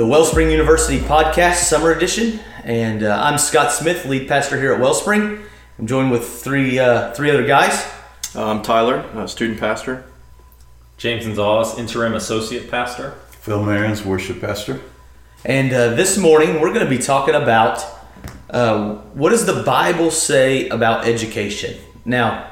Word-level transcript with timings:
the 0.00 0.06
Wellspring 0.06 0.50
University 0.50 0.98
Podcast 0.98 1.64
Summer 1.64 1.92
Edition, 1.92 2.40
and 2.64 3.02
uh, 3.02 3.20
I'm 3.22 3.36
Scott 3.36 3.70
Smith, 3.70 4.06
lead 4.06 4.28
pastor 4.28 4.58
here 4.58 4.72
at 4.72 4.80
Wellspring. 4.80 5.42
I'm 5.78 5.86
joined 5.86 6.10
with 6.10 6.26
three 6.26 6.78
uh, 6.78 7.12
three 7.12 7.30
other 7.30 7.46
guys. 7.46 7.86
I'm 8.34 8.62
Tyler, 8.62 9.00
uh, 9.14 9.26
student 9.26 9.60
pastor. 9.60 10.06
James 10.96 11.26
Gonzalez, 11.26 11.78
interim 11.78 12.14
associate 12.14 12.70
pastor. 12.70 13.10
Phil 13.42 13.62
Mehrens, 13.62 14.02
worship 14.02 14.40
pastor. 14.40 14.80
And 15.44 15.70
uh, 15.70 15.90
this 15.90 16.16
morning 16.16 16.62
we're 16.62 16.72
going 16.72 16.86
to 16.86 16.88
be 16.88 16.96
talking 16.96 17.34
about 17.34 17.84
uh, 18.48 18.94
what 19.12 19.28
does 19.28 19.44
the 19.44 19.62
Bible 19.64 20.10
say 20.10 20.70
about 20.70 21.06
education. 21.06 21.78
Now, 22.06 22.50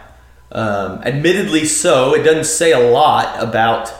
um, 0.53 1.01
admittedly, 1.03 1.65
so 1.65 2.15
it 2.15 2.25
doesn't 2.25 2.45
say 2.45 2.73
a 2.73 2.91
lot 2.91 3.43
about 3.43 3.91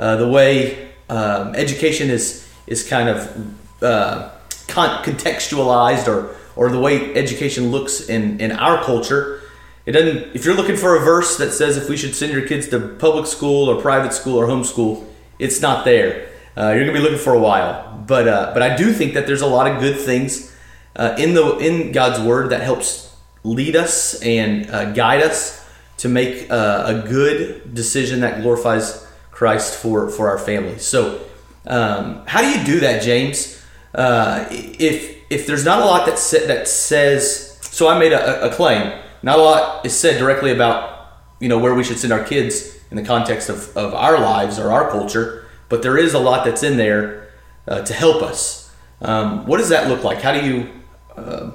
uh, 0.00 0.16
the 0.16 0.26
way 0.26 0.90
um, 1.08 1.54
education 1.54 2.10
is 2.10 2.47
is 2.70 2.88
kind 2.88 3.08
of 3.08 3.82
uh, 3.82 4.30
con- 4.68 5.02
contextualized 5.04 6.06
or 6.08 6.36
or 6.56 6.70
the 6.70 6.80
way 6.80 7.14
education 7.14 7.70
looks 7.70 8.08
in 8.08 8.40
in 8.40 8.52
our 8.52 8.82
culture. 8.84 9.42
It 9.86 9.92
doesn't. 9.92 10.34
If 10.34 10.44
you're 10.44 10.56
looking 10.56 10.76
for 10.76 10.96
a 10.96 11.00
verse 11.00 11.38
that 11.38 11.52
says 11.52 11.76
if 11.76 11.88
we 11.88 11.96
should 11.96 12.14
send 12.14 12.32
your 12.32 12.46
kids 12.46 12.68
to 12.68 12.80
public 12.98 13.26
school 13.26 13.68
or 13.70 13.80
private 13.80 14.12
school 14.12 14.36
or 14.36 14.46
homeschool, 14.46 15.06
it's 15.38 15.60
not 15.60 15.84
there. 15.84 16.28
Uh, 16.56 16.72
you're 16.72 16.80
gonna 16.80 16.98
be 16.98 17.02
looking 17.02 17.18
for 17.18 17.34
a 17.34 17.38
while. 17.38 18.04
But 18.06 18.28
uh, 18.28 18.50
but 18.52 18.62
I 18.62 18.76
do 18.76 18.92
think 18.92 19.14
that 19.14 19.26
there's 19.26 19.42
a 19.42 19.46
lot 19.46 19.70
of 19.70 19.80
good 19.80 19.98
things 19.98 20.54
uh, 20.96 21.14
in 21.18 21.34
the 21.34 21.56
in 21.58 21.92
God's 21.92 22.20
word 22.20 22.50
that 22.50 22.62
helps 22.62 23.14
lead 23.44 23.76
us 23.76 24.20
and 24.22 24.68
uh, 24.70 24.92
guide 24.92 25.22
us 25.22 25.64
to 25.98 26.08
make 26.08 26.50
uh, 26.50 26.84
a 26.86 27.08
good 27.08 27.74
decision 27.74 28.20
that 28.20 28.42
glorifies 28.42 29.06
Christ 29.30 29.76
for 29.76 30.10
for 30.10 30.28
our 30.28 30.38
family. 30.38 30.78
So 30.78 31.20
um, 31.68 32.22
how 32.26 32.40
do 32.40 32.48
you 32.48 32.64
do 32.64 32.80
that, 32.80 33.02
James? 33.02 33.62
Uh, 33.94 34.46
if 34.50 35.16
if 35.30 35.46
there's 35.46 35.64
not 35.64 35.80
a 35.80 35.84
lot 35.84 36.06
that 36.06 36.18
sa- 36.18 36.46
that 36.46 36.66
says, 36.66 37.58
so 37.60 37.88
I 37.88 37.98
made 37.98 38.12
a, 38.12 38.50
a 38.50 38.54
claim. 38.54 38.98
Not 39.22 39.38
a 39.38 39.42
lot 39.42 39.84
is 39.84 39.96
said 39.96 40.18
directly 40.18 40.50
about 40.50 41.12
you 41.40 41.48
know 41.48 41.58
where 41.58 41.74
we 41.74 41.84
should 41.84 41.98
send 41.98 42.12
our 42.12 42.24
kids 42.24 42.76
in 42.90 42.96
the 42.96 43.02
context 43.02 43.48
of, 43.48 43.76
of 43.76 43.94
our 43.94 44.18
lives 44.18 44.58
or 44.58 44.70
our 44.70 44.90
culture, 44.90 45.46
but 45.68 45.82
there 45.82 45.98
is 45.98 46.14
a 46.14 46.18
lot 46.18 46.44
that's 46.44 46.62
in 46.62 46.76
there 46.76 47.28
uh, 47.66 47.82
to 47.82 47.92
help 47.92 48.22
us. 48.22 48.74
Um, 49.02 49.46
what 49.46 49.58
does 49.58 49.68
that 49.68 49.88
look 49.88 50.04
like? 50.04 50.22
How 50.22 50.32
do 50.32 50.44
you? 50.44 50.70
Uh, 51.16 51.50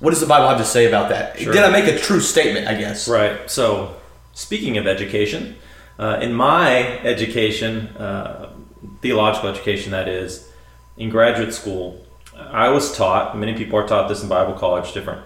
what 0.00 0.10
does 0.10 0.20
the 0.20 0.26
Bible 0.26 0.48
have 0.48 0.58
to 0.58 0.64
say 0.64 0.86
about 0.86 1.10
that? 1.10 1.38
Sure. 1.38 1.52
Did 1.52 1.62
I 1.62 1.70
make 1.70 1.86
a 1.86 1.96
true 1.96 2.20
statement? 2.20 2.66
I 2.66 2.74
guess. 2.74 3.08
Right. 3.08 3.48
So, 3.48 3.96
speaking 4.32 4.76
of 4.78 4.86
education, 4.86 5.56
uh, 5.98 6.18
in 6.20 6.34
my 6.34 6.98
education, 7.00 7.88
uh, 7.96 8.51
theological 9.00 9.50
education, 9.50 9.92
that 9.92 10.08
is, 10.08 10.48
in 10.96 11.10
graduate 11.10 11.54
school, 11.54 12.04
I 12.36 12.68
was 12.70 12.96
taught. 12.96 13.36
Many 13.36 13.54
people 13.54 13.78
are 13.78 13.86
taught 13.86 14.08
this 14.08 14.22
in 14.22 14.28
Bible 14.28 14.54
college, 14.54 14.92
different, 14.92 15.22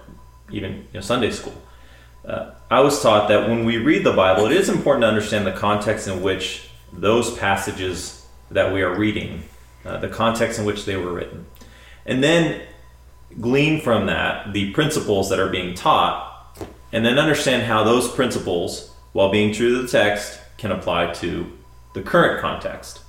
even 0.51 0.73
you 0.75 0.95
know, 0.95 1.01
Sunday 1.01 1.31
school. 1.31 1.55
Uh, 2.25 2.53
I 2.71 2.81
was 2.81 3.01
taught 3.01 3.29
that 3.29 3.49
when 3.49 3.65
we 3.65 3.77
read 3.79 4.05
the 4.05 4.13
Bible, 4.13 4.47
it 4.47 4.53
is 4.53 4.69
important 4.69 5.03
to 5.03 5.09
understand 5.09 5.47
the 5.47 5.53
context 5.53 6.09
in 6.09 6.23
which 6.23 6.69
those 6.93 7.37
passages 7.39 8.27
that 8.51 8.73
we 8.73 8.83
are 8.83 8.95
reading, 8.95 9.45
uh, 9.85 9.99
the 9.99 10.09
context 10.09 10.59
in 10.59 10.65
which 10.65 10.85
they 10.85 10.97
were 10.97 11.13
written, 11.13 11.47
and 12.05 12.23
then 12.23 12.63
glean 13.41 13.81
from 13.81 14.07
that 14.07 14.53
the 14.53 14.73
principles 14.73 15.29
that 15.29 15.39
are 15.39 15.49
being 15.49 15.75
taught, 15.75 16.33
and 16.93 17.05
then 17.05 17.19
understand 17.19 17.63
how 17.65 17.85
those 17.85 18.09
principles, 18.09 18.93
while 19.13 19.31
being 19.31 19.53
true 19.53 19.77
to 19.77 19.83
the 19.83 19.89
text, 19.89 20.41
can 20.59 20.73
apply 20.73 21.13
to 21.13 21.53
the 21.95 22.03
current 22.03 22.41
context. 22.41 23.01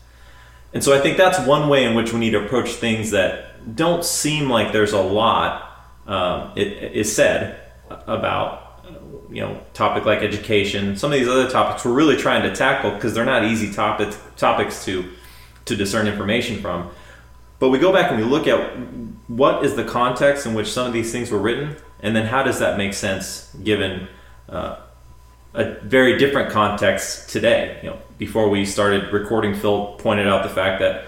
And 0.78 0.84
so 0.84 0.94
I 0.94 1.02
think 1.02 1.18
that's 1.18 1.40
one 1.40 1.70
way 1.70 1.86
in 1.86 1.96
which 1.96 2.14
we 2.14 2.20
need 2.20 2.34
to 2.34 2.46
approach 2.46 2.74
things 2.74 3.10
that 3.10 3.76
don't 3.76 4.06
seem 4.06 4.48
like 4.48 4.74
there's 4.74 4.94
a 4.94 5.02
lot 5.02 5.76
um, 6.06 6.52
it, 6.56 6.94
is 6.94 7.16
said 7.16 7.60
about 7.90 8.86
you 9.32 9.42
know 9.42 9.60
topic 9.74 10.06
like 10.06 10.20
education. 10.20 10.96
Some 10.96 11.12
of 11.12 11.18
these 11.18 11.28
other 11.28 11.50
topics 11.50 11.84
we're 11.84 11.94
really 11.94 12.16
trying 12.16 12.44
to 12.44 12.56
tackle 12.56 12.92
because 12.92 13.16
they're 13.16 13.26
not 13.26 13.44
easy 13.44 13.74
topic, 13.74 14.14
topics 14.36 14.86
to 14.86 15.12
to 15.66 15.76
discern 15.76 16.08
information 16.08 16.62
from. 16.62 16.92
But 17.58 17.70
we 17.70 17.80
go 17.80 17.92
back 17.92 18.12
and 18.12 18.22
we 18.22 18.24
look 18.24 18.46
at 18.46 18.78
what 19.28 19.66
is 19.66 19.76
the 19.76 19.84
context 19.84 20.46
in 20.46 20.54
which 20.54 20.72
some 20.72 20.86
of 20.86 20.94
these 20.94 21.12
things 21.12 21.32
were 21.32 21.40
written 21.40 21.76
and 22.02 22.16
then 22.16 22.28
how 22.28 22.44
does 22.44 22.60
that 22.60 22.78
make 22.78 22.94
sense 22.94 23.52
given 23.64 24.08
uh, 24.48 24.78
a 25.56 25.72
very 25.82 26.20
different 26.20 26.52
context 26.52 27.32
today? 27.32 27.80
You 27.82 27.90
know 27.90 28.00
before 28.18 28.50
we 28.50 28.66
started 28.66 29.12
recording 29.14 29.54
phil 29.54 29.96
pointed 30.00 30.28
out 30.28 30.44
the 30.44 30.50
fact 30.50 30.80
that 30.80 31.06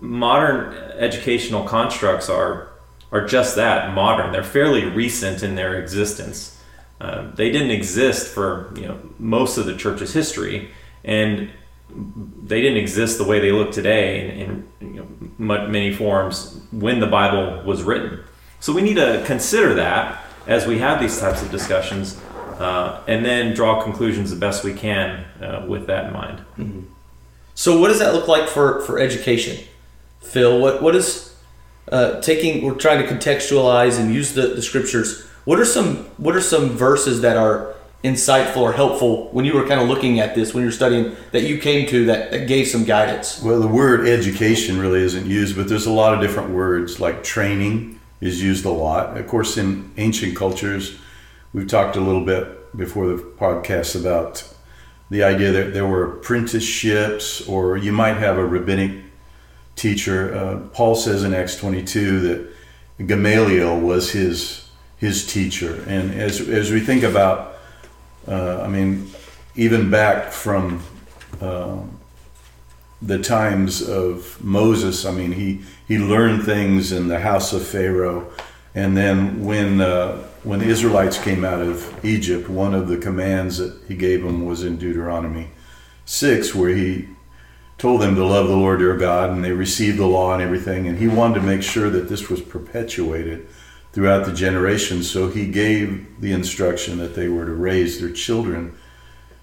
modern 0.00 0.74
educational 0.98 1.64
constructs 1.64 2.28
are 2.28 2.68
are 3.12 3.24
just 3.24 3.56
that 3.56 3.94
modern. 3.94 4.32
They're 4.32 4.42
fairly 4.42 4.84
recent 4.84 5.42
in 5.42 5.54
their 5.54 5.78
existence. 5.80 6.60
Uh, 7.00 7.30
they 7.34 7.50
didn't 7.50 7.70
exist 7.70 8.32
for 8.32 8.72
you 8.76 8.88
know 8.88 8.98
most 9.18 9.58
of 9.58 9.66
the 9.66 9.76
church's 9.76 10.12
history, 10.12 10.70
and 11.04 11.50
they 12.42 12.60
didn't 12.60 12.78
exist 12.78 13.18
the 13.18 13.24
way 13.24 13.38
they 13.38 13.52
look 13.52 13.70
today 13.70 14.40
in, 14.40 14.68
in 14.80 14.94
you 14.94 15.00
know, 15.00 15.66
many 15.68 15.94
forms 15.94 16.60
when 16.72 17.00
the 17.00 17.06
Bible 17.06 17.62
was 17.64 17.82
written. 17.82 18.22
So 18.60 18.72
we 18.72 18.82
need 18.82 18.96
to 18.96 19.22
consider 19.24 19.74
that 19.74 20.24
as 20.46 20.66
we 20.66 20.78
have 20.78 21.00
these 21.00 21.18
types 21.18 21.42
of 21.42 21.50
discussions, 21.50 22.20
uh, 22.58 23.02
and 23.06 23.24
then 23.24 23.54
draw 23.54 23.82
conclusions 23.82 24.30
the 24.30 24.36
best 24.36 24.64
we 24.64 24.72
can 24.72 25.24
uh, 25.40 25.64
with 25.68 25.86
that 25.86 26.06
in 26.06 26.12
mind. 26.12 26.38
Mm-hmm. 26.58 26.80
So 27.54 27.80
what 27.80 27.88
does 27.88 27.98
that 27.98 28.14
look 28.14 28.28
like 28.28 28.48
for 28.48 28.80
for 28.82 28.98
education? 28.98 29.64
Phil, 30.20 30.60
what 30.60 30.82
what 30.82 30.94
is 30.94 31.34
uh, 31.90 32.20
taking? 32.20 32.64
We're 32.64 32.74
trying 32.74 33.06
to 33.06 33.12
contextualize 33.12 33.98
and 33.98 34.12
use 34.12 34.34
the, 34.34 34.48
the 34.48 34.62
scriptures. 34.62 35.26
What 35.44 35.58
are 35.60 35.64
some 35.64 36.04
what 36.18 36.36
are 36.36 36.40
some 36.40 36.70
verses 36.70 37.20
that 37.22 37.36
are 37.36 37.74
insightful 38.04 38.58
or 38.58 38.72
helpful 38.72 39.28
when 39.32 39.44
you 39.44 39.54
were 39.54 39.66
kind 39.66 39.80
of 39.80 39.88
looking 39.88 40.20
at 40.20 40.34
this 40.34 40.54
when 40.54 40.62
you're 40.62 40.72
studying 40.72 41.16
that 41.32 41.42
you 41.42 41.58
came 41.58 41.88
to 41.88 42.06
that, 42.06 42.30
that 42.30 42.46
gave 42.46 42.68
some 42.68 42.84
guidance? 42.84 43.42
Well, 43.42 43.60
the 43.60 43.68
word 43.68 44.06
education 44.06 44.78
really 44.78 45.00
isn't 45.00 45.26
used, 45.26 45.56
but 45.56 45.68
there's 45.68 45.86
a 45.86 45.92
lot 45.92 46.14
of 46.14 46.20
different 46.20 46.50
words 46.50 47.00
like 47.00 47.24
training 47.24 47.98
is 48.20 48.42
used 48.42 48.64
a 48.64 48.70
lot. 48.70 49.16
Of 49.16 49.26
course, 49.26 49.56
in 49.56 49.90
ancient 49.96 50.36
cultures, 50.36 50.98
we've 51.52 51.68
talked 51.68 51.96
a 51.96 52.00
little 52.00 52.24
bit 52.24 52.76
before 52.76 53.06
the 53.06 53.16
podcast 53.16 53.98
about 53.98 54.44
the 55.10 55.22
idea 55.22 55.52
that 55.52 55.72
there 55.72 55.86
were 55.86 56.16
apprenticeships, 56.18 57.46
or 57.48 57.76
you 57.76 57.92
might 57.92 58.16
have 58.16 58.38
a 58.38 58.44
rabbinic 58.44 59.04
teacher. 59.76 60.34
Uh, 60.34 60.58
Paul 60.72 60.96
says 60.96 61.22
in 61.22 61.32
Acts 61.32 61.56
22 61.56 62.20
that 62.20 63.06
Gamaliel 63.06 63.78
was 63.78 64.10
his 64.10 64.68
his 64.96 65.26
teacher, 65.30 65.84
and 65.86 66.12
as 66.14 66.40
as 66.40 66.72
we 66.72 66.80
think 66.80 67.02
about, 67.02 67.56
uh, 68.26 68.62
I 68.62 68.68
mean, 68.68 69.10
even 69.54 69.90
back 69.90 70.32
from 70.32 70.82
uh, 71.40 71.76
the 73.02 73.18
times 73.18 73.86
of 73.86 74.42
Moses, 74.42 75.04
I 75.04 75.12
mean, 75.12 75.32
he 75.32 75.60
he 75.86 75.98
learned 75.98 76.44
things 76.44 76.92
in 76.92 77.08
the 77.08 77.20
house 77.20 77.52
of 77.52 77.66
Pharaoh, 77.66 78.32
and 78.74 78.96
then 78.96 79.44
when 79.44 79.82
uh, 79.82 80.25
when 80.46 80.60
the 80.60 80.66
Israelites 80.66 81.18
came 81.18 81.44
out 81.44 81.60
of 81.60 82.04
Egypt, 82.04 82.48
one 82.48 82.72
of 82.72 82.86
the 82.86 82.96
commands 82.96 83.58
that 83.58 83.76
he 83.88 83.96
gave 83.96 84.22
them 84.22 84.46
was 84.46 84.62
in 84.62 84.76
Deuteronomy 84.76 85.48
six, 86.04 86.54
where 86.54 86.70
he 86.70 87.08
told 87.78 88.00
them 88.00 88.14
to 88.14 88.24
love 88.24 88.46
the 88.46 88.56
Lord 88.56 88.80
their 88.80 88.96
God, 88.96 89.30
and 89.30 89.44
they 89.44 89.50
received 89.50 89.98
the 89.98 90.06
law 90.06 90.32
and 90.32 90.40
everything. 90.40 90.86
And 90.86 90.98
he 90.98 91.08
wanted 91.08 91.40
to 91.40 91.40
make 91.40 91.64
sure 91.64 91.90
that 91.90 92.08
this 92.08 92.30
was 92.30 92.40
perpetuated 92.40 93.48
throughout 93.92 94.24
the 94.24 94.32
generations. 94.32 95.10
So 95.10 95.28
he 95.28 95.50
gave 95.50 96.20
the 96.20 96.30
instruction 96.30 96.98
that 96.98 97.16
they 97.16 97.26
were 97.26 97.44
to 97.44 97.52
raise 97.52 98.00
their 98.00 98.12
children 98.12 98.78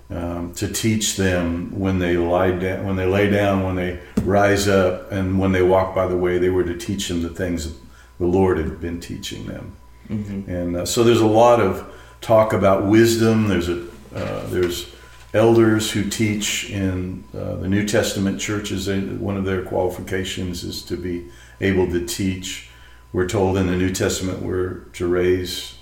um, 0.09 0.53
to 0.53 0.71
teach 0.71 1.17
them 1.17 1.77
when 1.77 1.99
they 1.99 2.15
lie 2.15 2.51
down, 2.51 2.85
when 2.85 2.95
they 2.95 3.05
lay 3.05 3.29
down, 3.29 3.63
when 3.63 3.75
they 3.75 3.99
rise 4.21 4.69
up, 4.69 5.11
and 5.11 5.37
when 5.37 5.51
they 5.51 5.63
walk 5.63 5.93
by 5.93 6.07
the 6.07 6.17
way. 6.17 6.37
They 6.37 6.49
were 6.49 6.63
to 6.63 6.77
teach 6.77 7.09
them 7.09 7.23
the 7.23 7.29
things 7.29 7.75
the 8.19 8.25
Lord 8.25 8.57
had 8.57 8.79
been 8.79 9.01
teaching 9.01 9.47
them. 9.47 9.75
Mm-hmm. 10.09 10.49
And 10.49 10.77
uh, 10.77 10.85
so 10.85 11.03
there's 11.03 11.21
a 11.21 11.27
lot 11.27 11.59
of 11.59 11.91
talk 12.21 12.53
about 12.53 12.85
wisdom. 12.85 13.47
There's 13.47 13.69
a 13.69 13.85
uh, 14.13 14.45
there's 14.47 14.93
elders 15.33 15.91
who 15.91 16.09
teach 16.09 16.69
in 16.69 17.23
uh, 17.35 17.55
the 17.55 17.67
New 17.67 17.85
Testament 17.85 18.39
churches. 18.39 18.87
One 18.87 19.37
of 19.37 19.45
their 19.45 19.63
qualifications 19.63 20.63
is 20.63 20.83
to 20.83 20.97
be 20.97 21.27
able 21.59 21.87
to 21.87 22.05
teach. 22.05 22.69
We're 23.11 23.27
told 23.27 23.57
in 23.57 23.67
the 23.67 23.75
New 23.75 23.91
Testament 23.91 24.41
we're 24.41 24.85
to 24.93 25.07
raise 25.07 25.75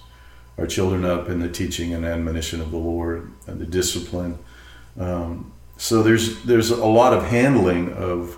our 0.58 0.68
children 0.68 1.06
up 1.06 1.30
in 1.30 1.40
the 1.40 1.50
teaching 1.50 1.94
and 1.94 2.06
admonition 2.06 2.62
of 2.62 2.72
the 2.72 2.78
Lord 2.78 3.32
and 3.48 3.60
the 3.60 3.66
discipline. 3.66 4.38
Um, 4.98 5.52
so 5.78 6.04
there's 6.04 6.44
there's 6.44 6.70
a 6.70 6.86
lot 6.86 7.14
of 7.14 7.26
handling 7.26 7.94
of 7.94 8.38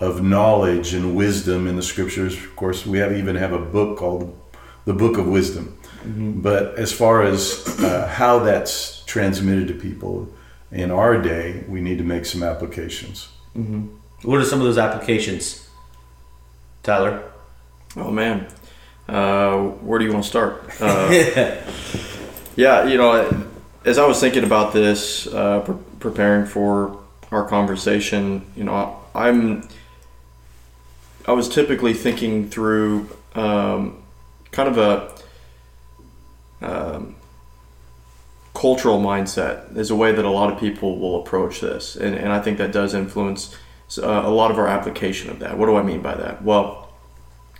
of 0.00 0.22
knowledge 0.22 0.94
and 0.94 1.14
wisdom 1.16 1.66
in 1.66 1.76
the 1.76 1.82
scriptures. 1.82 2.36
Of 2.36 2.56
course, 2.56 2.86
we 2.86 2.98
have 2.98 3.12
even 3.12 3.36
have 3.36 3.52
a 3.52 3.58
book 3.58 3.98
called 3.98 4.38
the 4.84 4.92
Book 4.92 5.18
of 5.18 5.26
Wisdom. 5.26 5.78
Mm-hmm. 6.02 6.40
But 6.40 6.78
as 6.78 6.92
far 6.92 7.22
as 7.22 7.66
uh, 7.80 8.08
how 8.08 8.40
that's 8.40 9.02
transmitted 9.04 9.68
to 9.68 9.74
people, 9.74 10.28
in 10.74 10.90
our 10.90 11.20
day, 11.20 11.64
we 11.68 11.80
need 11.80 11.98
to 11.98 12.04
make 12.04 12.26
some 12.26 12.42
applications. 12.42 13.28
Mm-hmm. 13.56 13.86
What 14.28 14.40
are 14.40 14.44
some 14.44 14.58
of 14.58 14.64
those 14.64 14.78
applications? 14.78 15.68
Tyler. 16.82 17.22
Oh 17.96 18.10
man, 18.10 18.48
uh, 19.08 19.56
where 19.56 19.98
do 19.98 20.04
you 20.04 20.12
want 20.12 20.24
to 20.24 20.28
start? 20.28 20.68
Uh, 20.80 21.08
yeah, 22.56 22.84
you 22.86 22.98
know, 22.98 23.46
as 23.84 23.98
I 23.98 24.06
was 24.06 24.18
thinking 24.18 24.42
about 24.42 24.72
this, 24.72 25.28
uh, 25.28 25.60
pre- 25.60 25.76
preparing 26.00 26.46
for 26.46 26.98
our 27.30 27.46
conversation, 27.46 28.44
you 28.56 28.64
know, 28.64 28.98
I'm, 29.14 29.68
I 31.26 31.32
was 31.32 31.48
typically 31.48 31.94
thinking 31.94 32.50
through 32.50 33.08
um, 33.34 34.02
kind 34.54 34.68
of 34.68 34.78
a 34.78 36.64
um, 36.64 37.16
cultural 38.54 39.00
mindset 39.00 39.76
is 39.76 39.90
a 39.90 39.96
way 39.96 40.12
that 40.12 40.24
a 40.24 40.30
lot 40.30 40.52
of 40.52 40.58
people 40.58 40.98
will 40.98 41.20
approach 41.20 41.60
this, 41.60 41.96
and, 41.96 42.14
and 42.14 42.32
I 42.32 42.40
think 42.40 42.58
that 42.58 42.72
does 42.72 42.94
influence 42.94 43.56
uh, 43.98 44.22
a 44.24 44.30
lot 44.30 44.50
of 44.50 44.58
our 44.58 44.68
application 44.68 45.30
of 45.30 45.40
that. 45.40 45.58
What 45.58 45.66
do 45.66 45.76
I 45.76 45.82
mean 45.82 46.00
by 46.00 46.14
that? 46.14 46.42
Well, 46.42 46.88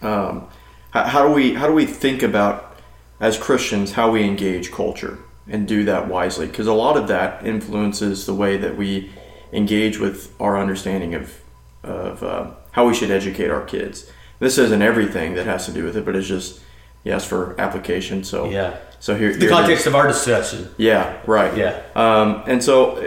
um, 0.03 0.49
how, 0.91 1.05
how 1.05 1.29
do 1.29 1.35
we 1.35 1.55
how 1.55 1.67
do 1.67 1.75
we 1.75 1.87
think 1.87 2.23
about 2.23 2.77
as 3.21 3.37
Christians 3.37 3.93
how 3.93 4.11
we 4.11 4.25
engage 4.25 4.71
culture 4.71 5.19
and 5.49 5.69
do 5.69 5.85
that 5.85 6.09
wisely? 6.09 6.47
Because 6.47 6.67
a 6.67 6.73
lot 6.73 6.97
of 6.97 7.09
that 7.09 7.45
influences 7.45 8.25
the 8.25 8.35
way 8.35 8.57
that 8.57 8.77
we 8.77 9.11
engage 9.53 9.99
with 9.99 10.35
our 10.41 10.59
understanding 10.59 11.15
of 11.15 11.41
of 11.83 12.23
uh, 12.23 12.51
how 12.71 12.87
we 12.87 12.95
should 12.95 13.11
educate 13.11 13.51
our 13.51 13.65
kids. 13.65 14.11
This 14.39 14.59
isn't 14.59 14.83
everything 14.83 15.35
that 15.35 15.47
has 15.47 15.67
to 15.67 15.73
do 15.73 15.85
with 15.85 15.97
it, 15.97 16.05
but 16.05 16.17
it's 16.17 16.29
just 16.29 16.61
yes 17.05 17.25
for 17.25 17.55
application. 17.61 18.25
So 18.25 18.51
Yeah. 18.51 18.77
So 19.01 19.15
here 19.15 19.33
The 19.33 19.39
here 19.41 19.49
it 19.49 19.53
is. 19.53 19.59
context 19.59 19.87
of 19.87 19.95
our 19.95 20.07
discussion. 20.09 20.69
Yeah, 20.79 21.17
right. 21.27 21.55
Yeah. 21.57 21.81
Um, 21.95 22.43
and 22.47 22.65
so, 22.65 22.99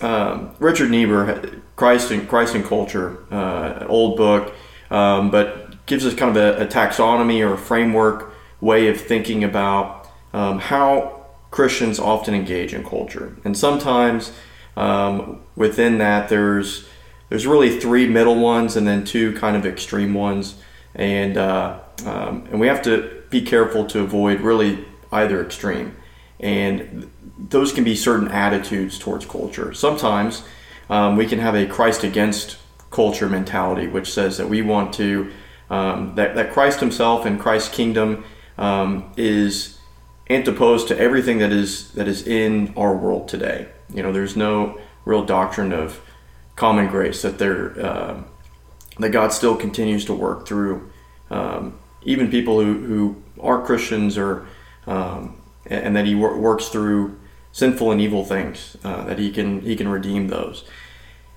um, 0.00 0.50
Richard 0.58 0.90
Niebuhr, 0.90 1.50
Christ 1.76 2.10
and 2.10 2.26
Christ 2.28 2.54
and 2.54 2.64
Culture, 2.64 3.18
uh, 3.30 3.84
old 3.88 4.16
book, 4.16 4.54
um, 4.90 5.30
but 5.30 5.84
gives 5.86 6.04
us 6.06 6.14
kind 6.14 6.34
of 6.34 6.42
a, 6.42 6.62
a 6.62 6.66
taxonomy 6.66 7.46
or 7.46 7.54
a 7.54 7.58
framework 7.58 8.32
way 8.60 8.88
of 8.88 8.98
thinking 9.00 9.44
about 9.44 10.08
um, 10.32 10.58
how 10.58 11.26
Christians 11.50 11.98
often 11.98 12.34
engage 12.34 12.74
in 12.74 12.82
culture. 12.84 13.36
And 13.44 13.56
sometimes 13.56 14.32
um, 14.76 15.40
within 15.56 15.98
that, 15.98 16.28
there's 16.28 16.88
there's 17.28 17.46
really 17.46 17.78
three 17.80 18.06
middle 18.08 18.36
ones 18.38 18.76
and 18.76 18.86
then 18.86 19.04
two 19.04 19.32
kind 19.34 19.56
of 19.56 19.66
extreme 19.66 20.14
ones, 20.14 20.54
and 20.94 21.36
uh, 21.36 21.80
um, 22.04 22.46
and 22.50 22.60
we 22.60 22.66
have 22.66 22.82
to 22.82 23.22
be 23.30 23.42
careful 23.42 23.86
to 23.86 24.00
avoid 24.00 24.40
really 24.40 24.84
either 25.12 25.42
extreme. 25.42 25.96
And 26.38 27.10
those 27.38 27.72
can 27.72 27.84
be 27.84 27.96
certain 27.96 28.28
attitudes 28.28 28.98
towards 28.98 29.24
culture. 29.24 29.72
Sometimes 29.72 30.42
um, 30.90 31.16
we 31.16 31.26
can 31.26 31.38
have 31.38 31.54
a 31.54 31.66
Christ 31.66 32.04
against 32.04 32.58
culture 32.90 33.28
mentality, 33.28 33.86
which 33.86 34.12
says 34.12 34.36
that 34.36 34.48
we 34.48 34.62
want 34.62 34.92
to 34.94 35.32
um, 35.68 36.14
that 36.14 36.34
that 36.36 36.52
Christ 36.52 36.80
Himself 36.80 37.24
and 37.24 37.40
Christ's 37.40 37.74
kingdom 37.74 38.24
um, 38.56 39.12
is 39.16 39.78
antiposed 40.30 40.88
to 40.88 40.98
everything 40.98 41.38
that 41.38 41.52
is 41.52 41.92
that 41.92 42.06
is 42.06 42.26
in 42.26 42.72
our 42.76 42.96
world 42.96 43.28
today. 43.28 43.68
You 43.92 44.02
know, 44.02 44.12
there's 44.12 44.36
no 44.36 44.80
real 45.04 45.24
doctrine 45.24 45.72
of 45.72 46.00
common 46.54 46.86
grace 46.88 47.22
that 47.22 47.38
there 47.38 47.84
uh, 47.84 48.22
that 48.98 49.10
God 49.10 49.32
still 49.32 49.56
continues 49.56 50.04
to 50.06 50.14
work 50.14 50.46
through 50.46 50.90
um, 51.30 51.78
even 52.06 52.30
people 52.30 52.60
who, 52.60 52.72
who 52.86 53.22
aren't 53.38 53.66
Christians 53.66 54.16
or 54.16 54.46
um, 54.86 55.36
and, 55.66 55.86
and 55.86 55.96
that 55.96 56.06
He 56.06 56.14
wor- 56.14 56.38
works 56.38 56.68
through 56.68 57.18
sinful 57.52 57.92
and 57.92 58.00
evil 58.00 58.24
things 58.24 58.76
uh, 58.84 59.04
that 59.04 59.18
He 59.18 59.30
can 59.30 59.60
He 59.60 59.76
can 59.76 59.88
redeem 59.88 60.28
those. 60.28 60.64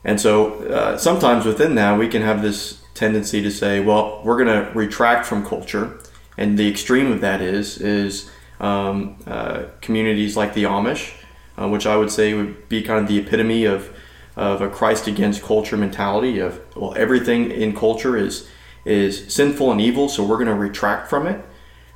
And 0.06 0.22
so 0.22 0.64
uh, 0.70 0.98
sometimes 0.98 1.46
within 1.46 1.76
that, 1.76 2.00
we 2.00 2.08
can 2.08 2.22
have 2.22 2.42
this 2.42 2.82
tendency 2.94 3.42
to 3.42 3.52
say, 3.52 3.80
well, 3.80 4.22
we're 4.24 4.42
going 4.44 4.66
to 4.66 4.72
retract 4.74 5.26
from 5.26 5.46
culture. 5.46 6.00
And 6.38 6.58
the 6.58 6.70
extreme 6.70 7.12
of 7.12 7.22
that 7.22 7.42
is, 7.42 7.78
is 7.80 8.30
um, 8.60 9.18
uh, 9.28 9.64
communities 9.82 10.38
like 10.38 10.54
the 10.54 10.64
Amish, 10.64 11.14
uh, 11.58 11.68
which 11.68 11.86
I 11.86 11.98
would 11.98 12.12
say 12.12 12.34
would 12.34 12.70
be 12.70 12.82
kind 12.82 13.02
of 13.02 13.08
the 13.08 13.18
epitome 13.18 13.66
of, 13.66 13.94
of 14.36 14.62
a 14.62 14.70
Christ 14.70 15.08
against 15.08 15.42
culture 15.42 15.76
mentality 15.78 16.40
of, 16.40 16.62
well, 16.76 16.94
everything 16.96 17.52
in 17.52 17.76
culture 17.76 18.16
is, 18.16 18.48
is 18.86 19.34
sinful 19.34 19.72
and 19.72 19.82
evil, 19.82 20.10
so 20.10 20.24
we're 20.24 20.38
going 20.38 20.48
to 20.48 20.54
retract 20.54 21.10
from 21.10 21.28
it. 21.28 21.46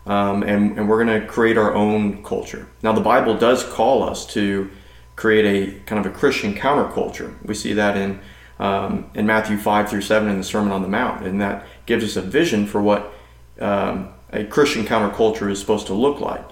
Um, 0.06 0.44
and, 0.44 0.77
and 0.77 0.89
we're 0.89 1.03
going 1.03 1.21
to 1.21 1.25
create 1.25 1.57
our 1.57 1.74
own 1.74 2.24
culture. 2.24 2.68
Now, 2.81 2.91
the 2.91 3.01
Bible 3.01 3.38
does 3.38 3.63
call 3.63 4.03
us 4.03 4.25
to 4.33 4.69
create 5.15 5.45
a 5.45 5.80
kind 5.85 6.06
of 6.06 6.12
a 6.12 6.15
Christian 6.15 6.53
counterculture. 6.53 7.35
We 7.45 7.53
see 7.53 7.74
that 7.74 7.95
in 7.95 8.19
um, 8.59 9.09
in 9.13 9.25
Matthew 9.25 9.57
five 9.57 9.89
through 9.89 10.01
seven 10.01 10.30
in 10.30 10.38
the 10.38 10.44
Sermon 10.44 10.71
on 10.71 10.81
the 10.81 10.88
Mount, 10.88 11.25
and 11.25 11.41
that 11.41 11.65
gives 11.85 12.03
us 12.03 12.15
a 12.15 12.21
vision 12.21 12.68
for 12.68 12.81
what 12.81 13.13
um, 13.59 14.09
a 14.31 14.44
Christian 14.44 14.86
counterculture 14.86 15.50
is 15.50 15.59
supposed 15.59 15.88
to 15.88 15.94
look 15.94 16.19
like. 16.19 16.47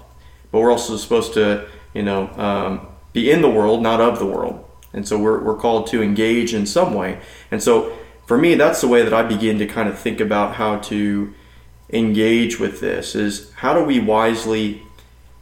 But 0.50 0.60
we're 0.60 0.70
also 0.70 0.96
supposed 0.96 1.34
to, 1.34 1.66
you 1.94 2.02
know, 2.02 2.28
um, 2.36 2.86
be 3.12 3.30
in 3.30 3.42
the 3.42 3.50
world, 3.50 3.82
not 3.82 4.00
of 4.00 4.18
the 4.18 4.26
world, 4.26 4.64
and 4.92 5.06
so 5.06 5.18
we're 5.18 5.42
we're 5.42 5.56
called 5.56 5.86
to 5.88 6.02
engage 6.02 6.54
in 6.54 6.66
some 6.66 6.94
way. 6.94 7.20
And 7.50 7.62
so, 7.62 7.96
for 8.26 8.38
me, 8.38 8.54
that's 8.54 8.80
the 8.80 8.88
way 8.88 9.02
that 9.02 9.12
I 9.12 9.22
begin 9.22 9.58
to 9.58 9.66
kind 9.66 9.88
of 9.88 9.98
think 9.98 10.20
about 10.20 10.54
how 10.54 10.78
to 10.78 11.34
engage 11.90 12.58
with 12.58 12.80
this 12.80 13.14
is 13.14 13.52
how 13.54 13.74
do 13.74 13.84
we 13.84 14.00
wisely 14.00 14.82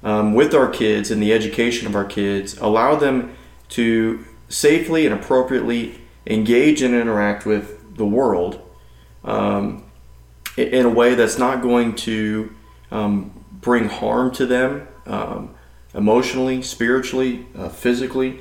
um, 0.03 0.35
with 0.35 0.55
our 0.55 0.69
kids 0.69 1.11
and 1.11 1.23
the 1.23 1.33
education 1.33 1.87
of 1.87 1.95
our 1.95 2.05
kids 2.05 2.59
allow 2.59 2.97
them 2.97 3.37
to 3.69 4.25
safely 4.49 5.07
and 5.07 5.15
appropriately 5.15 6.01
engage 6.27 6.83
and 6.83 6.95
interact 6.95 7.47
with 7.47 7.97
the 7.97 8.05
world 8.05 8.61
um, 9.25 9.85
in 10.57 10.85
a 10.85 10.91
way 10.91 11.15
that's 11.15 11.39
not 11.39 11.63
going 11.63 11.95
to 11.95 12.53
um, 12.91 13.31
bring 13.53 13.89
harm 13.89 14.33
to 14.33 14.47
them 14.47 14.89
um, 15.07 15.55
emotionally 15.95 16.63
spiritually 16.63 17.47
uh, 17.57 17.69
physically 17.69 18.41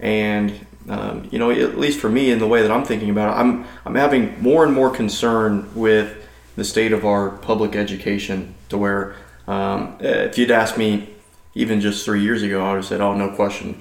and 0.00 0.66
um, 0.88 1.28
you 1.30 1.38
know 1.38 1.50
at 1.50 1.78
least 1.78 1.98
for 2.00 2.08
me 2.08 2.30
in 2.30 2.38
the 2.38 2.46
way 2.46 2.62
that 2.62 2.70
i'm 2.70 2.84
thinking 2.84 3.10
about 3.10 3.34
it 3.34 3.40
i'm 3.40 3.64
i'm 3.84 3.94
having 3.94 4.40
more 4.42 4.64
and 4.64 4.72
more 4.72 4.90
concern 4.90 5.68
with 5.74 6.26
the 6.56 6.64
state 6.64 6.92
of 6.92 7.04
our 7.04 7.30
public 7.30 7.74
education 7.74 8.54
to 8.68 8.78
where 8.78 9.16
um, 9.46 9.96
if 10.00 10.38
you'd 10.38 10.50
asked 10.50 10.78
me 10.78 11.10
even 11.54 11.80
just 11.80 12.04
three 12.04 12.22
years 12.22 12.42
ago, 12.42 12.64
I 12.64 12.70
would 12.70 12.76
have 12.76 12.84
said, 12.84 13.00
"Oh, 13.00 13.14
no 13.14 13.30
question. 13.30 13.80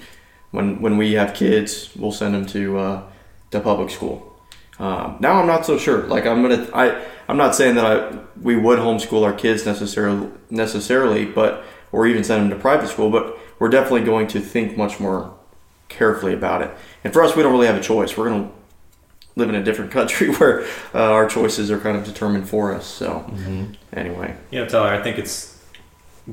When 0.52 0.82
when 0.82 0.98
we 0.98 1.14
have 1.14 1.34
kids, 1.34 1.90
we'll 1.96 2.12
send 2.12 2.36
them 2.36 2.46
to 2.48 2.78
uh, 2.78 3.04
to 3.52 3.60
public 3.60 3.90
school." 3.90 4.30
Um, 4.80 5.18
now 5.20 5.40
I'm 5.40 5.48
not 5.48 5.66
so 5.66 5.78
sure. 5.78 6.04
Like 6.04 6.26
I'm 6.26 6.42
gonna, 6.42 6.68
I 6.74 7.06
I'm 7.28 7.38
not 7.38 7.56
saying 7.56 7.76
that 7.76 7.86
I 7.86 8.20
we 8.42 8.56
would 8.56 8.80
homeschool 8.80 9.24
our 9.24 9.34
kids 9.34 9.66
necessarily 9.66 10.30
necessarily, 10.50 11.26
but 11.26 11.64
or 11.92 12.08
even 12.08 12.24
send 12.24 12.44
them 12.44 12.50
to 12.58 12.62
private 12.62 12.90
school. 12.90 13.10
But 13.10 13.38
we're 13.60 13.70
definitely 13.70 14.04
going 14.04 14.28
to 14.28 14.40
think 14.40 14.78
much 14.78 15.00
more 15.00 15.33
carefully 15.94 16.34
about 16.34 16.62
it. 16.62 16.72
And 17.04 17.14
for 17.14 17.24
us, 17.24 17.36
we 17.36 17.44
don't 17.44 17.52
really 17.52 17.68
have 17.68 17.76
a 17.76 17.82
choice. 17.82 18.18
We're 18.18 18.30
gonna 18.30 18.50
live 19.36 19.50
in 19.50 19.56
a 19.56 19.64
different 19.64 19.92
country 19.92 20.30
where 20.36 20.64
uh, 20.94 21.12
our 21.12 21.28
choices 21.28 21.72
are 21.72 21.80
kind 21.80 21.98
of 21.98 22.04
determined 22.04 22.50
for 22.50 22.74
us. 22.74 22.86
So 22.86 23.26
anyway, 23.94 24.36
You 24.52 24.60
know, 24.62 24.68
Tyler, 24.68 24.90
I 24.90 25.02
think 25.02 25.18
it's 25.18 25.60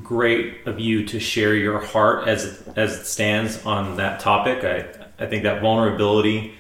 great 0.03 0.67
of 0.67 0.79
you 0.79 1.05
to 1.07 1.19
share 1.19 1.55
your 1.55 1.81
heart 1.81 2.29
as 2.29 2.63
as 2.77 3.01
it 3.01 3.07
stands 3.07 3.65
on 3.67 3.97
that 3.97 4.21
topic. 4.21 4.65
I 4.65 4.87
I 5.23 5.27
think 5.27 5.43
that 5.43 5.61
vulnerability 5.61 6.55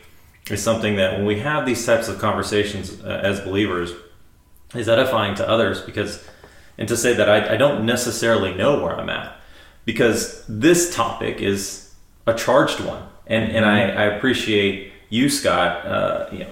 is 0.50 0.62
something 0.62 0.96
that 0.96 1.16
when 1.16 1.26
we 1.26 1.38
have 1.40 1.64
these 1.64 1.84
types 1.86 2.08
of 2.08 2.18
conversations 2.18 3.00
uh, 3.02 3.20
as 3.22 3.40
believers 3.40 3.92
is 4.74 4.88
edifying 4.88 5.34
to 5.36 5.48
others 5.48 5.80
because 5.80 6.26
and 6.78 6.88
to 6.88 6.96
say 6.96 7.12
that 7.14 7.28
I, 7.28 7.54
I 7.54 7.56
don't 7.56 7.84
necessarily 7.84 8.54
know 8.54 8.82
where 8.82 8.98
I'm 8.98 9.10
at 9.10 9.36
because 9.84 10.44
this 10.48 10.94
topic 10.94 11.40
is 11.40 11.89
a 12.26 12.34
charged 12.34 12.80
one 12.80 13.02
and 13.26 13.52
and 13.52 13.64
I, 13.64 13.90
I 13.90 14.04
appreciate 14.04 14.92
you 15.08 15.28
Scott 15.28 15.86
uh, 15.86 16.28
you 16.32 16.40
know 16.40 16.50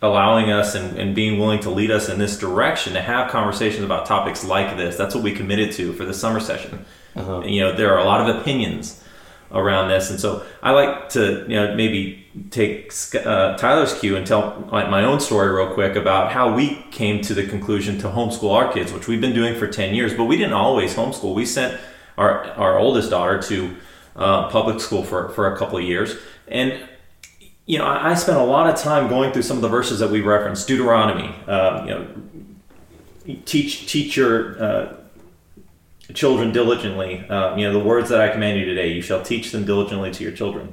allowing 0.00 0.50
us 0.50 0.74
and, 0.74 0.96
and 0.96 1.14
being 1.14 1.38
willing 1.38 1.60
to 1.60 1.70
lead 1.70 1.90
us 1.90 2.08
in 2.08 2.18
this 2.18 2.38
direction 2.38 2.92
to 2.92 3.00
have 3.00 3.30
conversations 3.30 3.84
about 3.84 4.06
topics 4.06 4.44
like 4.44 4.76
this. 4.76 4.96
That's 4.96 5.14
what 5.14 5.24
we 5.24 5.32
committed 5.32 5.72
to 5.72 5.92
for 5.92 6.04
the 6.04 6.14
summer 6.14 6.40
session. 6.40 6.84
Uh-huh. 7.16 7.42
You 7.44 7.60
know, 7.62 7.72
there 7.76 7.92
are 7.94 7.98
a 7.98 8.04
lot 8.04 8.28
of 8.28 8.36
opinions 8.36 9.02
around 9.50 9.88
this, 9.88 10.10
and 10.10 10.20
so 10.20 10.44
I 10.62 10.70
like 10.72 11.08
to 11.10 11.44
you 11.48 11.56
know 11.56 11.74
maybe 11.74 12.26
take 12.50 12.92
uh, 13.14 13.56
Tyler's 13.56 13.98
cue 13.98 14.14
and 14.14 14.26
tell 14.26 14.68
my, 14.70 14.88
my 14.88 15.02
own 15.04 15.18
story 15.20 15.50
real 15.50 15.72
quick 15.72 15.96
about 15.96 16.32
how 16.32 16.54
we 16.54 16.84
came 16.90 17.20
to 17.22 17.34
the 17.34 17.46
conclusion 17.46 17.98
to 17.98 18.08
homeschool 18.08 18.54
our 18.54 18.72
kids, 18.72 18.92
which 18.92 19.08
we've 19.08 19.20
been 19.20 19.34
doing 19.34 19.58
for 19.58 19.66
ten 19.66 19.94
years. 19.94 20.14
But 20.14 20.26
we 20.26 20.36
didn't 20.36 20.52
always 20.52 20.94
homeschool. 20.94 21.34
We 21.34 21.46
sent 21.46 21.80
our 22.16 22.44
our 22.52 22.78
oldest 22.78 23.10
daughter 23.10 23.40
to 23.42 23.74
uh, 24.18 24.50
public 24.50 24.80
school 24.80 25.02
for 25.02 25.30
for 25.30 25.52
a 25.54 25.56
couple 25.56 25.78
of 25.78 25.84
years, 25.84 26.16
and 26.48 26.86
you 27.66 27.78
know, 27.78 27.86
I 27.86 28.14
spent 28.14 28.38
a 28.38 28.44
lot 28.44 28.68
of 28.68 28.76
time 28.76 29.08
going 29.08 29.30
through 29.32 29.42
some 29.42 29.58
of 29.58 29.62
the 29.62 29.68
verses 29.68 29.98
that 29.98 30.10
we 30.10 30.22
referenced. 30.22 30.66
Deuteronomy, 30.66 31.34
um, 31.46 31.86
you 31.86 31.94
know, 31.94 32.06
teach 33.44 33.86
teach 33.92 34.16
your 34.16 34.62
uh, 34.62 34.94
children 36.14 36.50
diligently. 36.52 37.28
Um, 37.28 37.58
you 37.58 37.66
know, 37.66 37.78
the 37.78 37.84
words 37.84 38.08
that 38.08 38.20
I 38.22 38.32
command 38.32 38.58
you 38.58 38.64
today, 38.64 38.88
you 38.92 39.02
shall 39.02 39.22
teach 39.22 39.52
them 39.52 39.64
diligently 39.66 40.10
to 40.12 40.22
your 40.24 40.32
children. 40.32 40.72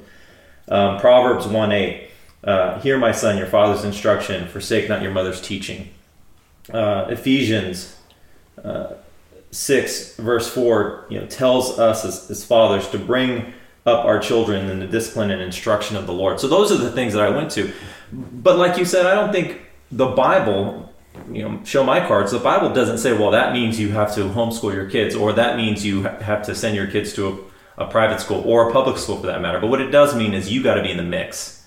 Um, 0.68 0.98
Proverbs 0.98 1.46
one 1.46 1.70
eight, 1.70 2.10
uh, 2.42 2.80
hear 2.80 2.96
my 2.98 3.12
son, 3.12 3.36
your 3.36 3.46
father's 3.46 3.84
instruction, 3.84 4.48
forsake 4.48 4.88
not 4.88 5.02
your 5.02 5.12
mother's 5.12 5.40
teaching. 5.40 5.90
uh, 6.72 7.06
Ephesians 7.08 7.96
uh, 9.50 9.52
six 9.52 10.16
verse 10.16 10.48
four, 10.48 11.06
you 11.08 11.20
know, 11.20 11.26
tells 11.26 11.78
us 11.78 12.04
as, 12.04 12.30
as 12.30 12.44
fathers 12.44 12.88
to 12.90 12.98
bring 12.98 13.52
up 13.86 14.04
our 14.04 14.18
children 14.18 14.68
in 14.70 14.80
the 14.80 14.86
discipline 14.86 15.30
and 15.30 15.40
instruction 15.40 15.96
of 15.96 16.06
the 16.06 16.12
Lord. 16.12 16.40
So 16.40 16.48
those 16.48 16.72
are 16.72 16.76
the 16.76 16.90
things 16.90 17.12
that 17.14 17.22
I 17.22 17.30
went 17.30 17.50
to. 17.52 17.72
But 18.12 18.58
like 18.58 18.78
you 18.78 18.84
said, 18.84 19.06
I 19.06 19.14
don't 19.14 19.32
think 19.32 19.60
the 19.92 20.06
Bible, 20.06 20.92
you 21.30 21.42
know, 21.42 21.60
show 21.64 21.84
my 21.84 22.00
cards. 22.06 22.32
The 22.32 22.40
Bible 22.40 22.72
doesn't 22.72 22.98
say, 22.98 23.16
well, 23.16 23.30
that 23.30 23.52
means 23.52 23.78
you 23.78 23.90
have 23.90 24.14
to 24.16 24.22
homeschool 24.22 24.74
your 24.74 24.90
kids, 24.90 25.14
or 25.14 25.32
that 25.34 25.56
means 25.56 25.86
you 25.86 26.02
have 26.02 26.44
to 26.46 26.54
send 26.54 26.74
your 26.74 26.88
kids 26.88 27.12
to 27.14 27.50
a, 27.76 27.84
a 27.84 27.88
private 27.88 28.20
school 28.20 28.42
or 28.44 28.68
a 28.68 28.72
public 28.72 28.98
school 28.98 29.16
for 29.20 29.28
that 29.28 29.40
matter. 29.40 29.60
But 29.60 29.68
what 29.68 29.80
it 29.80 29.90
does 29.90 30.16
mean 30.16 30.34
is 30.34 30.50
you 30.52 30.62
got 30.62 30.74
to 30.74 30.82
be 30.82 30.90
in 30.90 30.96
the 30.96 31.04
mix. 31.04 31.64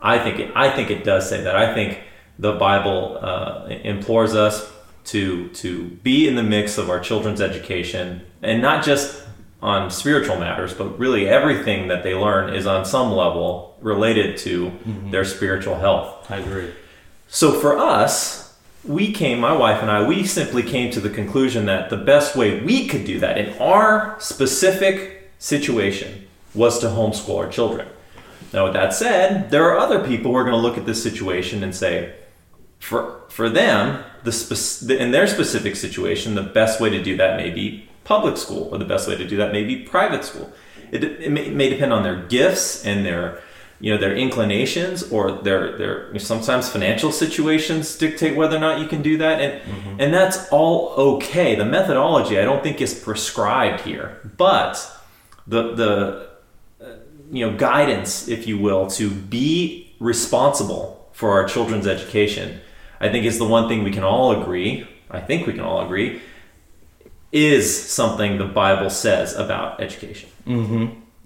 I 0.00 0.18
think 0.20 0.38
it, 0.38 0.52
I 0.54 0.70
think 0.70 0.90
it 0.90 1.02
does 1.02 1.28
say 1.28 1.42
that. 1.42 1.56
I 1.56 1.74
think 1.74 2.00
the 2.38 2.52
Bible 2.52 3.18
uh, 3.20 3.66
implores 3.66 4.36
us 4.36 4.70
to 5.08 5.48
to 5.48 5.84
be 6.02 6.28
in 6.28 6.36
the 6.36 6.42
mix 6.42 6.78
of 6.78 6.90
our 6.90 7.00
children's 7.00 7.40
education, 7.40 8.22
and 8.42 8.62
not 8.62 8.84
just 8.84 9.24
on 9.60 9.90
spiritual 9.90 10.38
matters, 10.38 10.72
but 10.72 10.98
really 10.98 11.28
everything 11.28 11.88
that 11.88 12.02
they 12.02 12.14
learn 12.14 12.54
is 12.54 12.66
on 12.66 12.84
some 12.84 13.10
level 13.10 13.76
related 13.80 14.36
to 14.36 14.66
mm-hmm. 14.66 15.10
their 15.10 15.24
spiritual 15.24 15.76
health. 15.76 16.30
I 16.30 16.36
agree. 16.36 16.70
So 17.26 17.58
for 17.58 17.76
us, 17.76 18.56
we 18.84 19.12
came, 19.12 19.40
my 19.40 19.52
wife 19.52 19.82
and 19.82 19.90
I, 19.90 20.06
we 20.06 20.24
simply 20.24 20.62
came 20.62 20.92
to 20.92 21.00
the 21.00 21.10
conclusion 21.10 21.66
that 21.66 21.90
the 21.90 21.96
best 21.96 22.36
way 22.36 22.60
we 22.60 22.86
could 22.86 23.04
do 23.04 23.18
that 23.18 23.36
in 23.36 23.58
our 23.58 24.16
specific 24.20 25.30
situation 25.38 26.28
was 26.54 26.78
to 26.78 26.86
homeschool 26.86 27.38
our 27.38 27.50
children. 27.50 27.88
Now, 28.52 28.64
with 28.64 28.74
that 28.74 28.94
said, 28.94 29.50
there 29.50 29.64
are 29.70 29.78
other 29.78 30.06
people 30.06 30.30
who 30.30 30.36
are 30.36 30.44
going 30.44 30.54
to 30.54 30.60
look 30.62 30.78
at 30.78 30.86
this 30.86 31.02
situation 31.02 31.62
and 31.62 31.74
say, 31.74 32.14
for 32.78 33.22
for 33.28 33.48
them, 33.48 34.04
the 34.24 34.32
spec- 34.32 34.90
in 34.90 35.10
their 35.10 35.26
specific 35.26 35.76
situation, 35.76 36.34
the 36.34 36.42
best 36.42 36.80
way 36.80 36.90
to 36.90 37.02
do 37.02 37.16
that 37.16 37.36
may 37.36 37.50
be 37.50 37.88
public 38.04 38.36
school, 38.36 38.68
or 38.72 38.78
the 38.78 38.84
best 38.84 39.08
way 39.08 39.16
to 39.16 39.26
do 39.26 39.36
that 39.36 39.52
may 39.52 39.64
be 39.64 39.76
private 39.82 40.24
school. 40.24 40.52
It, 40.90 41.04
it, 41.04 41.30
may, 41.30 41.46
it 41.46 41.54
may 41.54 41.68
depend 41.68 41.92
on 41.92 42.02
their 42.02 42.22
gifts 42.22 42.84
and 42.84 43.04
their 43.04 43.40
you 43.80 43.92
know 43.92 44.00
their 44.00 44.16
inclinations 44.16 45.04
or 45.12 45.30
their 45.30 45.76
their 45.78 46.18
sometimes 46.18 46.68
financial 46.68 47.12
situations 47.12 47.96
dictate 47.96 48.36
whether 48.36 48.56
or 48.56 48.60
not 48.60 48.80
you 48.80 48.88
can 48.88 49.02
do 49.02 49.16
that. 49.18 49.40
And 49.40 50.00
and 50.00 50.12
that's 50.12 50.48
all 50.48 50.94
okay. 51.14 51.54
The 51.54 51.64
methodology 51.64 52.40
i 52.40 52.44
don't 52.44 52.62
think 52.62 52.80
is 52.80 52.94
prescribed 52.94 53.82
here. 53.82 54.20
But 54.36 54.74
the 55.46 55.74
the 55.74 56.28
uh, 56.80 56.94
you 57.30 57.48
know 57.48 57.56
guidance 57.56 58.26
if 58.26 58.46
you 58.46 58.58
will 58.58 58.88
to 58.88 59.10
be 59.10 59.94
responsible 60.00 61.08
for 61.12 61.32
our 61.32 61.44
children's 61.46 61.86
education 61.86 62.60
i 63.00 63.08
think 63.08 63.24
is 63.24 63.38
the 63.38 63.44
one 63.46 63.68
thing 63.68 63.82
we 63.84 63.90
can 63.90 64.04
all 64.04 64.40
agree 64.40 64.86
i 65.10 65.20
think 65.20 65.46
we 65.46 65.52
can 65.52 65.62
all 65.62 65.80
agree 65.84 66.20
is 67.32 67.64
something 67.98 68.38
the 68.38 68.44
bible 68.44 68.90
says 68.90 69.34
about 69.34 69.80
education 69.80 70.28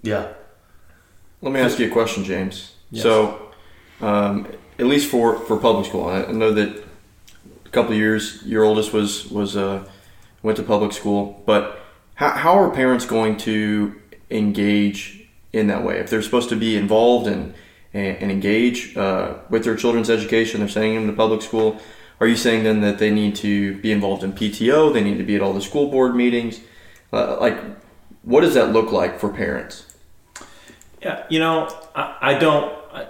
Yeah. 0.03 0.27
Let 1.41 1.53
me 1.53 1.59
ask 1.61 1.79
you 1.79 1.87
a 1.87 1.91
question, 1.91 2.23
James. 2.25 2.73
Yes. 2.91 3.03
So, 3.03 3.51
um, 4.01 4.47
at 4.79 4.85
least 4.85 5.09
for, 5.09 5.39
for 5.45 5.55
public 5.57 5.85
school, 5.85 6.05
I 6.07 6.23
I 6.23 6.31
know 6.31 6.51
that 6.53 6.69
a 7.65 7.69
couple 7.69 7.91
of 7.93 7.97
years 7.97 8.41
your 8.45 8.63
oldest 8.65 8.91
was 8.93 9.29
was 9.31 9.55
uh, 9.55 9.83
went 10.41 10.57
to 10.57 10.63
public 10.63 10.91
school, 10.93 11.41
but 11.45 11.63
how, 12.15 12.31
how 12.43 12.53
are 12.61 12.69
parents 12.71 13.05
going 13.05 13.37
to 13.37 13.95
engage 14.29 15.25
in 15.53 15.67
that 15.67 15.83
way 15.83 15.99
if 15.99 16.09
they're 16.09 16.21
supposed 16.29 16.49
to 16.49 16.55
be 16.55 16.75
involved 16.75 17.27
and 17.27 17.53
and, 17.93 18.17
and 18.17 18.31
engage 18.31 18.95
uh, 18.97 19.35
with 19.49 19.63
their 19.63 19.75
children's 19.75 20.09
education? 20.09 20.59
They're 20.59 20.69
sending 20.69 20.95
them 20.95 21.07
to 21.07 21.13
public 21.13 21.41
school. 21.41 21.79
Are 22.19 22.27
you 22.27 22.35
saying 22.35 22.63
then 22.63 22.81
that 22.81 22.99
they 22.99 23.11
need 23.11 23.35
to 23.37 23.77
be 23.81 23.91
involved 23.91 24.23
in 24.23 24.33
PTO? 24.33 24.93
They 24.93 25.03
need 25.03 25.17
to 25.17 25.23
be 25.23 25.35
at 25.35 25.41
all 25.41 25.53
the 25.53 25.61
school 25.61 25.89
board 25.89 26.15
meetings. 26.15 26.61
Uh, 27.11 27.37
like, 27.39 27.57
what 28.23 28.41
does 28.41 28.53
that 28.53 28.71
look 28.71 28.91
like 28.91 29.19
for 29.19 29.29
parents? 29.29 29.85
Yeah, 31.01 31.25
you 31.29 31.39
know, 31.39 31.69
I, 31.95 32.17
I 32.21 32.33
don't. 32.35 32.73
I, 32.93 33.07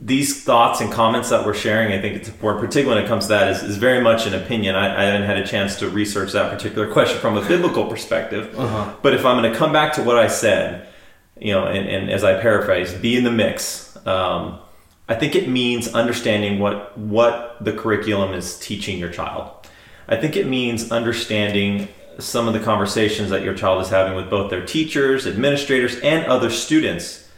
these 0.00 0.42
thoughts 0.42 0.80
and 0.80 0.92
comments 0.92 1.30
that 1.30 1.46
we're 1.46 1.54
sharing, 1.54 1.92
I 1.92 2.00
think 2.00 2.16
it's 2.16 2.28
important, 2.28 2.64
particularly 2.66 3.00
when 3.00 3.04
it 3.04 3.08
comes 3.08 3.26
to 3.26 3.28
that, 3.28 3.48
is, 3.48 3.62
is 3.62 3.76
very 3.76 4.02
much 4.02 4.26
an 4.26 4.34
opinion. 4.34 4.74
I, 4.74 5.02
I 5.02 5.04
haven't 5.04 5.26
had 5.26 5.38
a 5.38 5.46
chance 5.46 5.76
to 5.78 5.88
research 5.88 6.32
that 6.32 6.50
particular 6.50 6.90
question 6.90 7.20
from 7.20 7.36
a 7.36 7.46
biblical 7.46 7.86
perspective. 7.86 8.58
Uh-huh. 8.58 8.94
But 9.02 9.14
if 9.14 9.24
I'm 9.24 9.40
going 9.40 9.50
to 9.50 9.56
come 9.56 9.72
back 9.72 9.92
to 9.94 10.02
what 10.02 10.18
I 10.18 10.26
said, 10.26 10.88
you 11.40 11.52
know, 11.52 11.66
and, 11.66 11.88
and 11.88 12.10
as 12.10 12.22
I 12.22 12.40
paraphrase, 12.40 12.94
be 12.94 13.16
in 13.16 13.24
the 13.24 13.30
mix. 13.30 13.96
Um, 14.06 14.58
I 15.08 15.14
think 15.16 15.34
it 15.34 15.48
means 15.48 15.88
understanding 15.92 16.60
what 16.60 16.96
what 16.96 17.56
the 17.60 17.72
curriculum 17.72 18.32
is 18.32 18.58
teaching 18.58 18.98
your 18.98 19.10
child. 19.10 19.50
I 20.08 20.16
think 20.16 20.36
it 20.36 20.46
means 20.46 20.92
understanding 20.92 21.88
some 22.18 22.46
of 22.46 22.54
the 22.54 22.60
conversations 22.60 23.30
that 23.30 23.42
your 23.42 23.54
child 23.54 23.82
is 23.82 23.88
having 23.88 24.14
with 24.14 24.28
both 24.28 24.50
their 24.50 24.64
teachers, 24.64 25.26
administrators, 25.26 25.98
and 26.00 26.26
other 26.26 26.50
students 26.50 27.28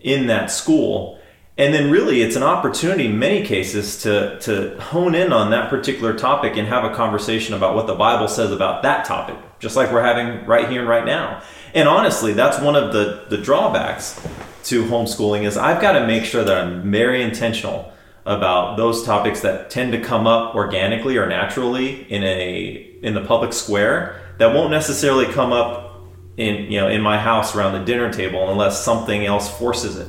in 0.00 0.26
that 0.26 0.50
school. 0.50 1.18
And 1.58 1.72
then 1.72 1.90
really 1.90 2.20
it's 2.20 2.36
an 2.36 2.42
opportunity 2.42 3.06
in 3.06 3.18
many 3.18 3.44
cases 3.44 4.02
to 4.02 4.38
to 4.40 4.78
hone 4.78 5.14
in 5.14 5.32
on 5.32 5.50
that 5.50 5.70
particular 5.70 6.16
topic 6.16 6.56
and 6.56 6.68
have 6.68 6.84
a 6.84 6.94
conversation 6.94 7.54
about 7.54 7.74
what 7.74 7.86
the 7.86 7.94
Bible 7.94 8.28
says 8.28 8.52
about 8.52 8.82
that 8.82 9.06
topic, 9.06 9.36
just 9.58 9.74
like 9.74 9.90
we're 9.90 10.02
having 10.02 10.44
right 10.46 10.68
here 10.68 10.80
and 10.80 10.88
right 10.88 11.06
now. 11.06 11.42
And 11.72 11.88
honestly, 11.88 12.34
that's 12.34 12.60
one 12.60 12.76
of 12.76 12.92
the 12.92 13.24
the 13.30 13.38
drawbacks 13.38 14.20
to 14.64 14.84
homeschooling 14.84 15.44
is 15.44 15.56
I've 15.56 15.80
got 15.80 15.92
to 15.92 16.06
make 16.06 16.24
sure 16.24 16.44
that 16.44 16.58
I'm 16.58 16.90
very 16.90 17.22
intentional 17.22 17.92
about 18.26 18.76
those 18.76 19.04
topics 19.04 19.40
that 19.40 19.70
tend 19.70 19.92
to 19.92 20.00
come 20.00 20.26
up 20.26 20.56
organically 20.56 21.16
or 21.16 21.26
naturally 21.26 22.02
in 22.12 22.22
a 22.24 22.98
in 23.02 23.14
the 23.14 23.24
public 23.24 23.52
square 23.52 24.20
that 24.38 24.52
won't 24.52 24.70
necessarily 24.70 25.26
come 25.32 25.52
up 25.52 26.02
in 26.36 26.70
you 26.70 26.80
know 26.80 26.88
in 26.88 27.00
my 27.00 27.18
house 27.18 27.54
around 27.54 27.72
the 27.72 27.84
dinner 27.84 28.12
table 28.12 28.50
unless 28.50 28.84
something 28.84 29.24
else 29.24 29.48
forces 29.56 29.96
it. 29.96 30.08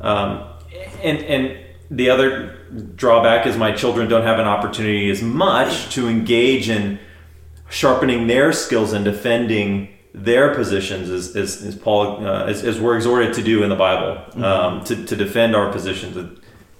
Um, 0.00 0.48
and 1.02 1.18
and 1.24 1.58
the 1.90 2.08
other 2.08 2.56
drawback 2.96 3.46
is 3.46 3.56
my 3.56 3.72
children 3.72 4.08
don't 4.08 4.24
have 4.24 4.38
an 4.38 4.46
opportunity 4.46 5.10
as 5.10 5.22
much 5.22 5.94
to 5.94 6.08
engage 6.08 6.70
in 6.70 6.98
sharpening 7.68 8.26
their 8.26 8.52
skills 8.52 8.92
and 8.92 9.04
defending 9.04 9.88
their 10.14 10.54
positions 10.54 11.08
as, 11.08 11.34
as, 11.36 11.62
as 11.62 11.74
Paul 11.74 12.26
uh, 12.26 12.44
as, 12.44 12.64
as 12.64 12.80
we're 12.80 12.96
exhorted 12.96 13.34
to 13.34 13.42
do 13.42 13.62
in 13.62 13.70
the 13.70 13.76
Bible 13.76 14.44
um, 14.44 14.84
to, 14.84 15.04
to 15.04 15.16
defend 15.16 15.56
our 15.56 15.72
positions. 15.72 16.16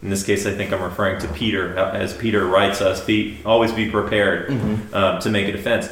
In 0.02 0.10
this 0.10 0.24
case, 0.24 0.46
I 0.46 0.52
think 0.52 0.72
I'm 0.72 0.82
referring 0.82 1.20
to 1.20 1.28
Peter 1.28 1.76
as 1.78 2.16
Peter 2.16 2.44
writes 2.46 2.80
us: 2.80 3.04
"Be 3.04 3.38
always 3.44 3.72
be 3.72 3.90
prepared 3.90 4.50
um, 4.92 5.20
to 5.20 5.30
make 5.30 5.48
a 5.48 5.52
defense." 5.52 5.88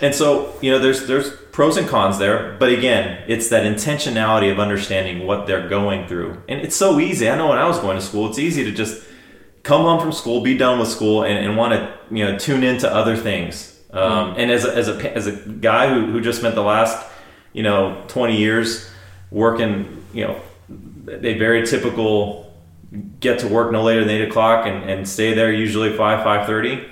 And 0.00 0.14
so, 0.14 0.54
you 0.60 0.70
know, 0.70 0.78
there's 0.78 1.06
there's 1.06 1.32
pros 1.52 1.76
and 1.76 1.88
cons 1.88 2.18
there, 2.18 2.56
but 2.58 2.70
again, 2.70 3.24
it's 3.26 3.48
that 3.48 3.64
intentionality 3.64 4.50
of 4.52 4.58
understanding 4.60 5.26
what 5.26 5.46
they're 5.46 5.68
going 5.68 6.06
through, 6.06 6.42
and 6.48 6.60
it's 6.60 6.76
so 6.76 7.00
easy. 7.00 7.28
I 7.28 7.36
know 7.36 7.48
when 7.48 7.58
I 7.58 7.66
was 7.66 7.78
going 7.78 7.96
to 7.96 8.02
school, 8.02 8.28
it's 8.28 8.38
easy 8.38 8.64
to 8.64 8.72
just 8.72 9.04
come 9.62 9.82
home 9.82 10.00
from 10.00 10.12
school, 10.12 10.40
be 10.40 10.56
done 10.56 10.78
with 10.78 10.88
school, 10.88 11.24
and, 11.24 11.38
and 11.44 11.56
want 11.56 11.72
to 11.74 11.98
you 12.10 12.24
know 12.24 12.38
tune 12.38 12.62
into 12.62 12.92
other 12.92 13.16
things. 13.16 13.78
Um, 13.90 14.34
And 14.36 14.50
as 14.50 14.64
a, 14.64 14.74
as 14.74 14.88
a 14.88 15.16
as 15.16 15.26
a 15.26 15.32
guy 15.32 15.92
who, 15.92 16.12
who 16.12 16.20
just 16.20 16.38
spent 16.38 16.54
the 16.54 16.62
last 16.62 17.06
you 17.52 17.62
know 17.62 18.04
20 18.08 18.36
years 18.36 18.88
working, 19.30 20.04
you 20.12 20.26
know, 20.26 20.40
a 21.08 21.38
very 21.38 21.66
typical 21.66 22.52
get 23.20 23.38
to 23.40 23.48
work 23.48 23.72
no 23.72 23.82
later 23.82 24.00
than 24.00 24.10
eight 24.10 24.28
o'clock 24.28 24.66
and, 24.66 24.88
and 24.88 25.06
stay 25.06 25.34
there 25.34 25.52
usually 25.52 25.96
five 25.96 26.22
five 26.24 26.46
thirty. 26.46 26.84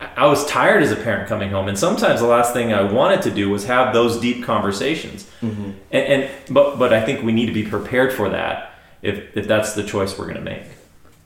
I 0.00 0.26
was 0.26 0.46
tired 0.46 0.82
as 0.82 0.92
a 0.92 0.96
parent 0.96 1.28
coming 1.28 1.50
home, 1.50 1.66
and 1.68 1.76
sometimes 1.78 2.20
the 2.20 2.26
last 2.26 2.52
thing 2.52 2.72
I 2.72 2.82
wanted 2.82 3.22
to 3.22 3.30
do 3.32 3.50
was 3.50 3.64
have 3.66 3.92
those 3.92 4.20
deep 4.20 4.44
conversations. 4.44 5.28
And, 5.42 5.74
and 5.90 6.30
but 6.50 6.78
but 6.78 6.92
I 6.92 7.04
think 7.04 7.22
we 7.24 7.32
need 7.32 7.46
to 7.46 7.52
be 7.52 7.64
prepared 7.64 8.12
for 8.12 8.28
that 8.28 8.74
if 9.02 9.36
if 9.36 9.48
that's 9.48 9.74
the 9.74 9.82
choice 9.82 10.16
we're 10.16 10.26
going 10.26 10.36
to 10.36 10.42
make. 10.42 10.62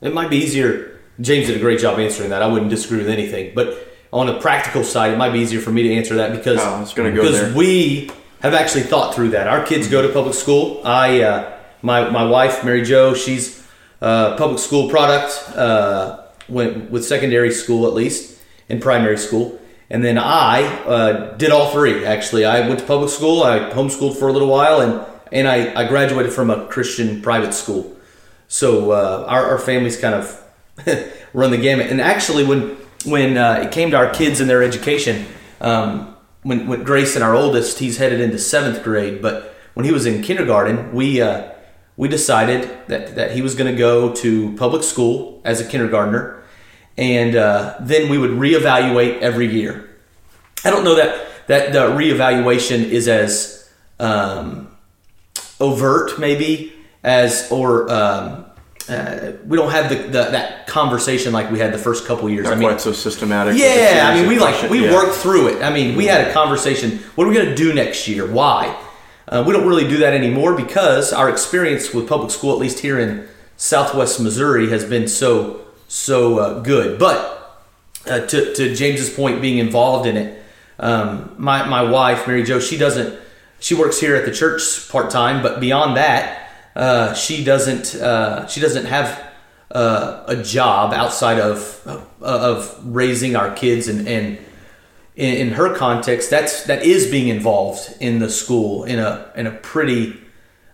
It 0.01 0.13
might 0.13 0.29
be 0.29 0.37
easier. 0.37 0.99
James 1.21 1.47
did 1.47 1.55
a 1.57 1.59
great 1.59 1.79
job 1.79 1.99
answering 1.99 2.31
that. 2.31 2.41
I 2.41 2.47
wouldn't 2.47 2.71
disagree 2.71 2.97
with 2.97 3.09
anything. 3.09 3.53
But 3.53 3.87
on 4.11 4.27
a 4.29 4.39
practical 4.39 4.83
side, 4.83 5.13
it 5.13 5.17
might 5.17 5.31
be 5.31 5.39
easier 5.39 5.61
for 5.61 5.71
me 5.71 5.83
to 5.83 5.93
answer 5.93 6.15
that 6.15 6.31
because 6.35 6.59
Oh, 6.61 6.91
gonna 6.95 7.11
go 7.11 7.21
because 7.21 7.39
there. 7.39 7.53
we 7.53 8.09
have 8.41 8.55
actually 8.55 8.83
thought 8.83 9.13
through 9.13 9.29
that. 9.29 9.47
Our 9.47 9.63
kids 9.63 9.87
go 9.87 10.01
to 10.01 10.09
public 10.11 10.33
school. 10.33 10.81
I, 10.83 11.21
uh, 11.21 11.57
my 11.83 12.09
my 12.09 12.25
wife, 12.25 12.65
Mary 12.65 12.81
Jo, 12.83 13.13
she's 13.13 13.63
uh, 14.01 14.35
public 14.35 14.57
school 14.59 14.89
product. 14.89 15.31
Uh, 15.55 16.21
went 16.49 16.89
with 16.91 17.05
secondary 17.05 17.51
school 17.51 17.87
at 17.87 17.93
least 17.93 18.32
in 18.69 18.79
primary 18.79 19.17
school, 19.17 19.59
and 19.89 20.03
then 20.03 20.17
I 20.17 20.63
uh, 20.85 21.37
did 21.37 21.51
all 21.51 21.71
three. 21.71 22.05
Actually, 22.05 22.45
I 22.45 22.67
went 22.67 22.79
to 22.79 22.85
public 22.85 23.09
school. 23.09 23.43
I 23.43 23.71
homeschooled 23.71 24.17
for 24.17 24.27
a 24.27 24.33
little 24.33 24.49
while, 24.49 24.81
and 24.81 25.05
and 25.31 25.47
I, 25.47 25.81
I 25.81 25.87
graduated 25.87 26.31
from 26.31 26.49
a 26.49 26.67
Christian 26.67 27.21
private 27.21 27.53
school. 27.53 27.95
So 28.47 28.91
uh, 28.91 29.25
our, 29.27 29.51
our 29.51 29.59
families 29.59 29.99
kind 29.99 30.13
of 30.13 30.43
run 31.33 31.49
the 31.51 31.57
gamut. 31.57 31.87
And 31.87 31.99
actually, 31.99 32.45
when 32.45 32.77
when 33.05 33.37
uh, 33.37 33.63
it 33.63 33.71
came 33.71 33.91
to 33.91 33.97
our 33.97 34.09
kids 34.09 34.39
and 34.39 34.49
their 34.49 34.63
education, 34.63 35.25
um, 35.59 36.15
when, 36.43 36.67
when 36.67 36.83
Grayson, 36.83 37.21
our 37.21 37.35
oldest, 37.35 37.79
he's 37.79 37.97
headed 37.97 38.21
into 38.21 38.37
seventh 38.37 38.83
grade, 38.83 39.21
but 39.21 39.55
when 39.73 39.85
he 39.85 39.91
was 39.91 40.05
in 40.05 40.21
kindergarten, 40.21 40.93
we 40.93 41.21
uh, 41.21 41.51
we 41.97 42.07
decided 42.07 42.69
that 42.87 43.15
that 43.15 43.31
he 43.31 43.41
was 43.41 43.55
going 43.55 43.71
to 43.71 43.77
go 43.77 44.13
to 44.13 44.55
public 44.55 44.83
school 44.83 45.41
as 45.43 45.59
a 45.59 45.65
kindergartner, 45.65 46.42
and 46.97 47.35
uh, 47.35 47.75
then 47.79 48.09
we 48.09 48.17
would 48.17 48.31
reevaluate 48.31 49.19
every 49.21 49.47
year. 49.47 49.89
I 50.63 50.69
don't 50.69 50.83
know 50.83 50.95
that 50.95 51.27
that 51.47 51.73
the 51.73 51.89
reevaluation 51.89 52.83
is 52.85 53.07
as 53.07 53.69
um, 53.99 54.69
overt, 55.59 56.19
maybe 56.19 56.73
as 57.03 57.51
or 57.51 57.91
um, 57.91 58.45
uh, 58.89 59.31
we 59.45 59.57
don't 59.57 59.71
have 59.71 59.89
the, 59.89 59.95
the 59.95 60.23
that 60.31 60.67
conversation 60.67 61.33
like 61.33 61.51
we 61.51 61.59
had 61.59 61.73
the 61.73 61.77
first 61.77 62.05
couple 62.05 62.29
years. 62.29 62.45
Not 62.45 62.53
I 62.53 62.55
mean, 62.57 62.67
quite 62.69 62.81
so 62.81 62.91
systematic. 62.91 63.57
yeah, 63.57 64.09
I 64.11 64.15
mean, 64.15 64.27
we 64.27 64.39
like 64.39 64.69
we 64.69 64.85
Yeah. 64.85 64.93
worked 64.93 65.15
through 65.15 65.47
it. 65.49 65.63
I 65.63 65.71
mean, 65.71 65.95
we 65.95 66.05
had 66.05 66.27
a 66.27 66.33
conversation. 66.33 66.99
What 67.15 67.25
are 67.25 67.29
we 67.29 67.35
going 67.35 67.49
to 67.49 67.55
do 67.55 67.73
next 67.73 68.07
year? 68.07 68.25
Why? 68.31 68.77
Uh, 69.27 69.43
we 69.47 69.53
don't 69.53 69.65
really 69.67 69.87
do 69.87 69.97
that 69.97 70.13
anymore 70.13 70.53
because 70.53 71.13
our 71.13 71.29
experience 71.29 71.93
with 71.93 72.07
public 72.09 72.29
school, 72.29 72.51
at 72.53 72.59
least 72.59 72.79
here 72.79 72.99
in 72.99 73.25
Southwest 73.55 74.19
Missouri, 74.19 74.69
has 74.69 74.83
been 74.83 75.07
so 75.07 75.62
so 75.93 76.39
uh, 76.39 76.59
good. 76.61 76.97
But 76.97 77.61
uh, 78.07 78.25
to 78.25 78.53
to 78.55 78.75
James's 78.75 79.11
point, 79.11 79.41
being 79.41 79.59
involved 79.59 80.07
in 80.07 80.17
it, 80.17 80.43
um, 80.79 81.35
my 81.37 81.67
my 81.67 81.83
wife 81.83 82.27
Mary 82.27 82.43
Jo, 82.43 82.59
she 82.59 82.77
doesn't. 82.77 83.19
She 83.59 83.75
works 83.75 83.99
here 83.99 84.15
at 84.15 84.25
the 84.25 84.31
church 84.31 84.89
part 84.89 85.09
time, 85.09 85.41
but 85.41 85.61
beyond 85.61 85.95
that, 85.95 86.49
uh, 86.75 87.13
she 87.13 87.43
doesn't. 87.43 87.95
Uh, 87.95 88.47
she 88.47 88.59
doesn't 88.59 88.85
have 88.85 89.23
uh, 89.71 90.23
a 90.27 90.35
job 90.41 90.93
outside 90.93 91.39
of 91.39 92.11
of 92.21 92.79
raising 92.83 93.35
our 93.35 93.53
kids 93.53 93.87
and 93.87 94.07
and 94.07 94.39
in, 95.15 95.35
in 95.35 95.49
her 95.51 95.75
context 95.75 96.31
that's 96.31 96.63
that 96.63 96.83
is 96.83 97.09
being 97.09 97.27
involved 97.27 97.93
in 97.99 98.17
the 98.17 98.29
school 98.29 98.83
in 98.83 98.97
a 98.97 99.31
in 99.35 99.45
a 99.45 99.51
pretty 99.51 100.19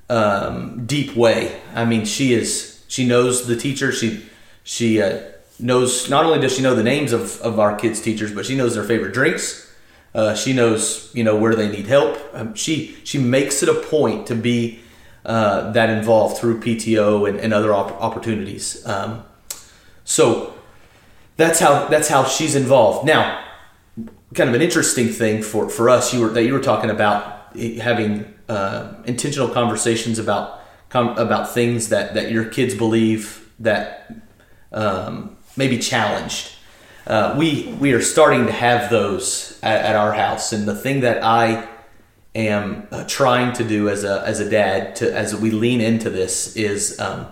um, 0.10 0.86
deep 0.86 1.16
way 1.16 1.60
i 1.76 1.84
mean 1.84 2.06
she 2.06 2.34
is 2.34 2.84
she 2.88 3.06
knows 3.06 3.48
the 3.48 3.56
teacher 3.56 3.92
she 3.92 4.29
she 4.70 5.02
uh, 5.02 5.22
knows 5.58 6.12
not 6.12 6.26
only 6.26 6.40
does 6.40 6.56
she 6.56 6.62
know 6.62 6.76
the 6.76 6.84
names 6.84 7.12
of, 7.12 7.42
of 7.42 7.60
our 7.60 7.76
kids 7.76 8.00
teachers 8.00 8.32
but 8.32 8.46
she 8.46 8.56
knows 8.56 8.76
their 8.76 8.84
favorite 8.84 9.16
drinks. 9.16 9.68
Uh, 10.14 10.36
she 10.36 10.54
knows 10.54 11.10
you 11.16 11.24
know 11.24 11.36
where 11.36 11.56
they 11.56 11.68
need 11.68 11.88
help. 11.88 12.20
Um, 12.34 12.54
she 12.54 12.96
she 13.04 13.18
makes 13.18 13.64
it 13.64 13.70
a 13.70 13.74
point 13.74 14.28
to 14.28 14.36
be 14.36 14.80
uh, 15.26 15.72
that 15.72 15.90
involved 15.90 16.38
through 16.38 16.60
pto 16.60 17.28
and, 17.28 17.40
and 17.40 17.52
other 17.52 17.74
op- 17.74 18.00
opportunities. 18.00 18.86
Um, 18.86 19.24
so 20.04 20.54
that's 21.36 21.60
how 21.60 21.88
that's 21.88 22.08
how 22.08 22.26
she's 22.26 22.56
involved. 22.56 23.08
Now 23.08 23.44
kind 24.36 24.50
of 24.50 24.56
an 24.56 24.62
interesting 24.62 25.08
thing 25.08 25.42
for, 25.42 25.68
for 25.68 25.90
us 25.90 26.14
you 26.14 26.22
were 26.22 26.30
that 26.30 26.44
you 26.44 26.54
were 26.54 26.62
talking 26.62 26.92
about 26.92 27.58
having 27.82 28.32
uh, 28.48 28.94
intentional 29.06 29.50
conversations 29.50 30.20
about 30.20 30.62
com- 30.90 31.18
about 31.18 31.52
things 31.52 31.90
that, 31.90 32.14
that 32.14 32.32
your 32.32 32.46
kids 32.46 32.76
believe 32.76 33.52
that 33.58 34.29
um, 34.72 35.38
may 35.56 35.68
be 35.68 35.80
challenged. 35.80 36.54
Uh, 37.08 37.36
we 37.38 37.76
we 37.80 37.94
are 37.94 38.02
starting 38.02 38.46
to 38.46 38.52
have 38.52 38.90
those 38.90 39.60
at, 39.64 39.86
at 39.86 39.96
our 39.96 40.14
house, 40.14 40.54
and 40.54 40.68
the 40.68 40.76
thing 40.76 41.02
that 41.02 41.24
I 41.24 41.68
am 42.36 42.88
uh, 42.92 43.04
trying 43.08 43.54
to 43.54 43.64
do 43.64 43.90
as 43.90 44.04
a 44.04 44.24
as 44.26 44.40
a 44.40 44.50
dad 44.50 44.96
to 44.98 45.14
as 45.14 45.36
we 45.36 45.52
lean 45.52 45.82
into 45.82 46.10
this 46.10 46.56
is 46.56 47.00
um, 47.00 47.28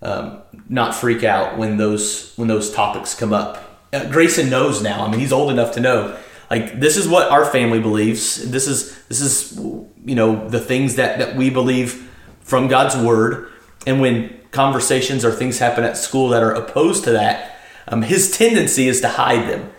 um, 0.00 0.42
not 0.68 0.94
freak 0.94 1.24
out 1.24 1.58
when 1.58 1.76
those 1.76 2.32
when 2.36 2.48
those 2.48 2.72
topics 2.72 3.14
come 3.14 3.32
up. 3.32 3.80
Uh, 3.92 4.08
Grayson 4.10 4.50
knows 4.50 4.82
now. 4.82 5.04
I 5.04 5.10
mean, 5.10 5.20
he's 5.20 5.32
old 5.32 5.50
enough 5.50 5.72
to 5.74 5.80
know. 5.80 6.16
Like 6.50 6.78
this 6.80 6.96
is 6.96 7.08
what 7.08 7.30
our 7.30 7.44
family 7.44 7.80
believes. 7.80 8.50
This 8.50 8.68
is 8.68 8.96
this 9.06 9.20
is 9.20 9.58
you 9.58 10.14
know 10.14 10.48
the 10.48 10.60
things 10.60 10.96
that 10.96 11.18
that 11.18 11.36
we 11.36 11.50
believe 11.50 12.10
from 12.40 12.68
God's 12.68 12.96
word. 12.96 13.48
And 13.86 14.00
when 14.00 14.38
conversations 14.50 15.24
or 15.24 15.32
things 15.32 15.58
happen 15.58 15.84
at 15.84 15.96
school 15.96 16.28
that 16.28 16.42
are 16.42 16.52
opposed 16.52 17.04
to 17.04 17.12
that, 17.12 17.58
um, 17.88 18.02
his 18.02 18.30
tendency 18.30 18.88
is 18.88 19.00
to 19.00 19.08
hide 19.08 19.48
them. 19.48 19.72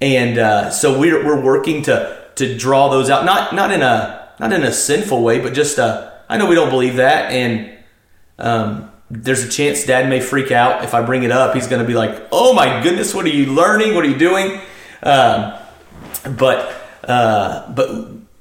And 0.00 0.38
uh, 0.38 0.70
so 0.70 0.98
we're 0.98 1.24
we're 1.24 1.40
working 1.40 1.82
to 1.82 2.30
to 2.36 2.56
draw 2.56 2.88
those 2.88 3.10
out. 3.10 3.24
Not 3.24 3.54
not 3.54 3.72
in 3.72 3.82
a 3.82 4.30
not 4.38 4.52
in 4.52 4.62
a 4.62 4.72
sinful 4.72 5.22
way, 5.22 5.40
but 5.40 5.54
just 5.54 5.78
uh, 5.78 6.10
I 6.28 6.36
know 6.36 6.46
we 6.46 6.54
don't 6.54 6.70
believe 6.70 6.96
that 6.96 7.32
and. 7.32 7.74
Um, 8.40 8.92
there's 9.10 9.42
a 9.42 9.48
chance 9.48 9.84
dad 9.84 10.08
may 10.08 10.20
freak 10.20 10.52
out 10.52 10.84
if 10.84 10.92
I 10.92 11.02
bring 11.02 11.22
it 11.22 11.30
up. 11.30 11.54
He's 11.54 11.66
going 11.66 11.80
to 11.80 11.86
be 11.88 11.94
like, 11.94 12.28
"Oh 12.30 12.52
my 12.52 12.82
goodness, 12.82 13.14
what 13.14 13.24
are 13.24 13.30
you 13.30 13.46
learning? 13.46 13.94
What 13.94 14.04
are 14.04 14.08
you 14.08 14.18
doing?" 14.18 14.60
Um, 15.02 15.54
but 16.36 16.74
uh, 17.04 17.72
but 17.72 17.90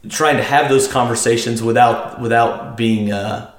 trying 0.10 0.38
to 0.38 0.44
have 0.44 0.70
those 0.70 0.88
conversations 0.88 1.64
without 1.64 2.20
without 2.20 2.76
being 2.76 3.12
uh, 3.12 3.52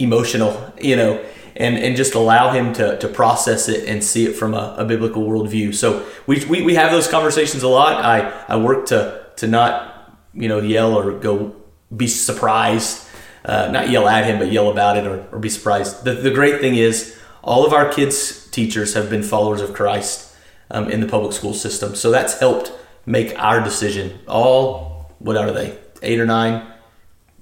emotional, 0.00 0.72
you 0.80 0.96
know, 0.96 1.24
and 1.56 1.76
and 1.76 1.96
just 1.96 2.14
allow 2.14 2.52
him 2.52 2.72
to 2.74 2.98
to 2.98 3.08
process 3.08 3.68
it 3.68 3.88
and 3.88 4.02
see 4.02 4.26
it 4.26 4.34
from 4.34 4.54
a, 4.54 4.74
a 4.78 4.84
biblical 4.84 5.24
worldview. 5.24 5.74
So 5.74 6.06
we, 6.26 6.44
we 6.46 6.62
we 6.62 6.74
have 6.74 6.90
those 6.90 7.08
conversations 7.08 7.62
a 7.62 7.68
lot. 7.68 8.04
I 8.04 8.44
I 8.48 8.56
work 8.56 8.86
to 8.86 9.26
to 9.36 9.46
not 9.46 10.16
you 10.32 10.48
know 10.48 10.60
yell 10.60 10.96
or 10.96 11.18
go 11.18 11.54
be 11.94 12.06
surprised 12.06 13.06
uh, 13.44 13.70
not 13.70 13.90
yell 13.90 14.08
at 14.08 14.24
him, 14.24 14.38
but 14.38 14.52
yell 14.52 14.70
about 14.70 14.96
it 14.96 15.06
or, 15.06 15.26
or 15.32 15.38
be 15.38 15.48
surprised. 15.48 16.04
The, 16.04 16.14
the 16.14 16.30
great 16.30 16.60
thing 16.60 16.74
is, 16.74 17.18
all 17.42 17.66
of 17.66 17.72
our 17.72 17.90
kids' 17.90 18.48
teachers 18.50 18.94
have 18.94 19.08
been 19.08 19.22
followers 19.22 19.60
of 19.60 19.72
Christ 19.72 20.36
um, 20.70 20.90
in 20.90 21.00
the 21.00 21.06
public 21.06 21.32
school 21.32 21.54
system. 21.54 21.94
So 21.94 22.10
that's 22.10 22.38
helped 22.38 22.72
make 23.06 23.36
our 23.38 23.62
decision. 23.62 24.18
All, 24.28 25.10
what 25.18 25.36
are 25.36 25.50
they, 25.50 25.78
eight 26.02 26.20
or 26.20 26.26
nine 26.26 26.66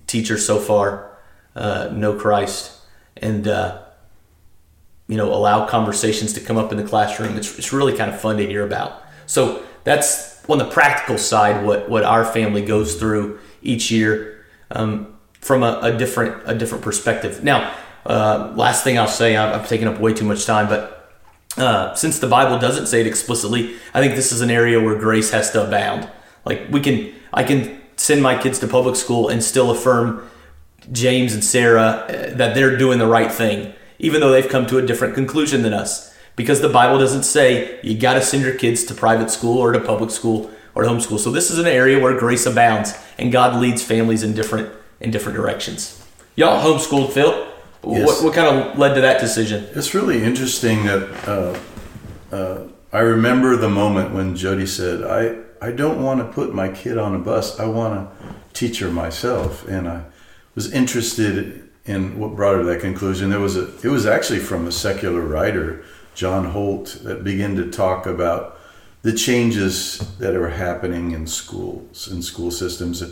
teachers 0.06 0.46
so 0.46 0.58
far 0.58 1.07
uh, 1.54 1.90
know 1.92 2.14
Christ 2.14 2.72
and, 3.16 3.46
uh, 3.48 3.82
you 5.06 5.16
know, 5.16 5.32
allow 5.32 5.66
conversations 5.66 6.32
to 6.34 6.40
come 6.40 6.56
up 6.56 6.70
in 6.72 6.78
the 6.78 6.84
classroom. 6.84 7.36
It's, 7.36 7.58
it's 7.58 7.72
really 7.72 7.96
kind 7.96 8.12
of 8.12 8.20
fun 8.20 8.36
to 8.36 8.46
hear 8.46 8.64
about. 8.64 9.02
So 9.26 9.64
that's 9.84 10.44
on 10.48 10.58
the 10.58 10.68
practical 10.68 11.18
side 11.18 11.64
what, 11.64 11.88
what 11.88 12.04
our 12.04 12.24
family 12.24 12.64
goes 12.64 12.96
through 12.96 13.38
each 13.62 13.90
year. 13.90 14.44
Um, 14.70 15.18
from 15.40 15.62
a, 15.62 15.78
a, 15.82 15.96
different 15.96 16.42
a 16.46 16.54
different 16.54 16.84
perspective. 16.84 17.42
Now, 17.42 17.74
uh, 18.04 18.52
last 18.56 18.84
thing 18.84 18.98
I'll 18.98 19.06
say, 19.06 19.36
I've, 19.36 19.60
I've 19.60 19.68
taken 19.68 19.88
up 19.88 20.00
way 20.00 20.12
too 20.12 20.24
much 20.24 20.44
time, 20.46 20.68
but 20.68 21.10
uh, 21.56 21.94
since 21.94 22.18
the 22.18 22.26
Bible 22.26 22.58
doesn't 22.58 22.86
say 22.86 23.00
it 23.00 23.06
explicitly, 23.06 23.76
I 23.94 24.00
think 24.00 24.14
this 24.14 24.32
is 24.32 24.40
an 24.40 24.50
area 24.50 24.80
where 24.80 24.98
grace 24.98 25.30
has 25.30 25.50
to 25.52 25.66
abound. 25.66 26.08
Like 26.44 26.68
we 26.70 26.80
can, 26.80 27.12
I 27.32 27.44
can 27.44 27.80
send 27.96 28.22
my 28.22 28.40
kids 28.40 28.58
to 28.60 28.68
public 28.68 28.96
school 28.96 29.28
and 29.28 29.42
still 29.42 29.70
affirm 29.70 30.28
James 30.92 31.34
and 31.34 31.44
Sarah 31.44 31.82
uh, 31.82 32.34
that 32.36 32.54
they're 32.54 32.76
doing 32.76 32.98
the 32.98 33.06
right 33.06 33.30
thing, 33.30 33.74
even 33.98 34.20
though 34.20 34.30
they've 34.30 34.48
come 34.48 34.66
to 34.66 34.78
a 34.78 34.82
different 34.82 35.14
conclusion 35.14 35.62
than 35.62 35.72
us. 35.72 36.14
Because 36.36 36.60
the 36.60 36.68
Bible 36.68 36.98
doesn't 36.98 37.24
say 37.24 37.80
you 37.82 37.98
got 37.98 38.14
to 38.14 38.22
send 38.22 38.44
your 38.44 38.54
kids 38.54 38.84
to 38.84 38.94
private 38.94 39.30
school 39.30 39.58
or 39.58 39.72
to 39.72 39.80
public 39.80 40.10
school 40.10 40.50
or 40.74 40.84
to 40.84 40.88
homeschool. 40.88 41.18
So 41.18 41.32
this 41.32 41.50
is 41.50 41.58
an 41.58 41.66
area 41.66 41.98
where 41.98 42.16
grace 42.16 42.46
abounds 42.46 42.94
and 43.18 43.32
God 43.32 43.60
leads 43.60 43.82
families 43.82 44.22
in 44.22 44.34
different 44.34 44.72
in 45.00 45.10
different 45.10 45.36
directions. 45.36 46.04
Y'all 46.36 46.62
homeschooled, 46.62 47.12
Phil. 47.12 47.46
Yes. 47.84 48.06
What, 48.06 48.24
what 48.24 48.34
kind 48.34 48.46
of 48.48 48.78
led 48.78 48.94
to 48.94 49.00
that 49.00 49.20
decision? 49.20 49.66
It's 49.74 49.94
really 49.94 50.22
interesting 50.22 50.84
that 50.84 51.28
uh, 51.28 52.34
uh, 52.34 52.68
I 52.92 53.00
remember 53.00 53.56
the 53.56 53.68
moment 53.68 54.14
when 54.14 54.36
Jody 54.36 54.66
said, 54.66 55.02
"I 55.04 55.66
I 55.66 55.72
don't 55.72 56.02
want 56.02 56.20
to 56.20 56.32
put 56.32 56.54
my 56.54 56.68
kid 56.68 56.98
on 56.98 57.14
a 57.14 57.18
bus. 57.18 57.58
I 57.58 57.66
want 57.66 57.94
to 57.94 58.34
teach 58.52 58.78
her 58.80 58.90
myself." 58.90 59.66
And 59.66 59.88
I 59.88 60.04
was 60.58 60.72
interested 60.72 61.70
in 61.84 62.18
what 62.18 62.34
brought 62.34 62.56
her 62.56 62.62
to 62.62 62.66
that 62.66 62.80
conclusion. 62.80 63.30
There 63.30 63.38
was 63.38 63.56
a 63.56 63.72
it 63.86 63.92
was 63.92 64.06
actually 64.06 64.40
from 64.40 64.66
a 64.66 64.72
secular 64.72 65.20
writer, 65.20 65.84
John 66.16 66.46
Holt, 66.46 66.98
that 67.04 67.22
began 67.22 67.54
to 67.54 67.70
talk 67.70 68.06
about 68.06 68.58
the 69.02 69.12
changes 69.12 69.98
that 70.18 70.34
are 70.34 70.48
happening 70.48 71.12
in 71.12 71.28
schools 71.28 72.08
and 72.08 72.24
school 72.24 72.50
systems. 72.50 73.04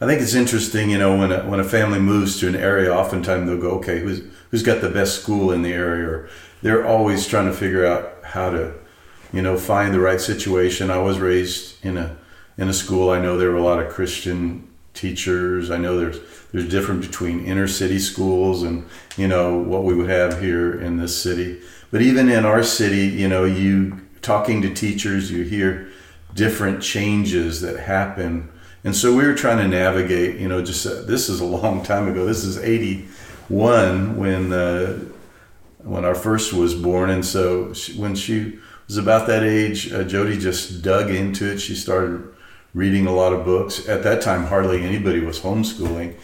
I 0.00 0.06
think 0.06 0.20
it's 0.20 0.34
interesting, 0.34 0.90
you 0.90 0.98
know, 0.98 1.16
when 1.16 1.32
a, 1.32 1.42
when 1.42 1.58
a 1.58 1.64
family 1.64 1.98
moves 1.98 2.38
to 2.38 2.46
an 2.46 2.54
area, 2.54 2.94
oftentimes 2.94 3.48
they'll 3.48 3.60
go, 3.60 3.72
okay, 3.80 3.98
who's 3.98 4.22
who's 4.52 4.62
got 4.62 4.80
the 4.80 4.88
best 4.88 5.20
school 5.20 5.50
in 5.50 5.62
the 5.62 5.72
area? 5.72 6.08
Or 6.08 6.28
they're 6.62 6.86
always 6.86 7.26
trying 7.26 7.46
to 7.46 7.52
figure 7.52 7.84
out 7.84 8.14
how 8.22 8.50
to, 8.50 8.74
you 9.32 9.42
know, 9.42 9.58
find 9.58 9.92
the 9.92 9.98
right 9.98 10.20
situation. 10.20 10.88
I 10.88 10.98
was 10.98 11.18
raised 11.18 11.84
in 11.84 11.96
a 11.96 12.16
in 12.56 12.68
a 12.68 12.72
school. 12.72 13.10
I 13.10 13.20
know 13.20 13.36
there 13.36 13.50
were 13.50 13.56
a 13.56 13.70
lot 13.72 13.84
of 13.84 13.92
Christian 13.92 14.68
teachers. 14.94 15.70
I 15.70 15.78
know 15.78 15.98
there's 15.98 16.20
there's 16.52 16.68
different 16.68 17.00
between 17.00 17.44
inner 17.44 17.66
city 17.66 17.98
schools 17.98 18.62
and 18.62 18.86
you 19.16 19.26
know 19.26 19.56
what 19.56 19.84
we 19.84 19.94
would 19.94 20.10
have 20.10 20.40
here 20.40 20.80
in 20.80 20.98
this 20.98 21.20
city. 21.20 21.60
But 21.90 22.02
even 22.02 22.28
in 22.28 22.44
our 22.44 22.62
city, 22.62 23.06
you 23.06 23.28
know, 23.28 23.44
you 23.44 24.00
talking 24.22 24.62
to 24.62 24.72
teachers, 24.72 25.30
you 25.30 25.42
hear 25.42 25.88
different 26.34 26.82
changes 26.82 27.60
that 27.60 27.78
happen 27.78 28.48
and 28.84 28.96
so 28.96 29.14
we 29.14 29.24
were 29.24 29.34
trying 29.34 29.58
to 29.58 29.68
navigate, 29.68 30.40
you 30.40 30.48
know, 30.48 30.62
just 30.62 30.84
uh, 30.86 31.02
this 31.02 31.28
is 31.28 31.40
a 31.40 31.44
long 31.44 31.84
time 31.84 32.08
ago. 32.08 32.26
This 32.26 32.44
is 32.44 32.58
81 32.58 34.16
when 34.16 34.52
uh, 34.52 34.98
when 35.78 36.04
our 36.04 36.14
first 36.14 36.52
was 36.52 36.74
born. 36.74 37.10
And 37.10 37.24
so 37.24 37.72
she, 37.72 37.96
when 37.98 38.14
she 38.16 38.58
was 38.88 38.96
about 38.96 39.28
that 39.28 39.44
age, 39.44 39.92
uh, 39.92 40.02
Jody 40.02 40.36
just 40.36 40.82
dug 40.82 41.10
into 41.10 41.52
it. 41.52 41.58
She 41.58 41.76
started 41.76 42.31
reading 42.74 43.06
a 43.06 43.14
lot 43.14 43.32
of 43.32 43.44
books. 43.44 43.88
At 43.88 44.02
that 44.04 44.22
time, 44.22 44.46
hardly 44.46 44.82
anybody 44.82 45.20
was 45.20 45.40
homeschooling. 45.40 46.14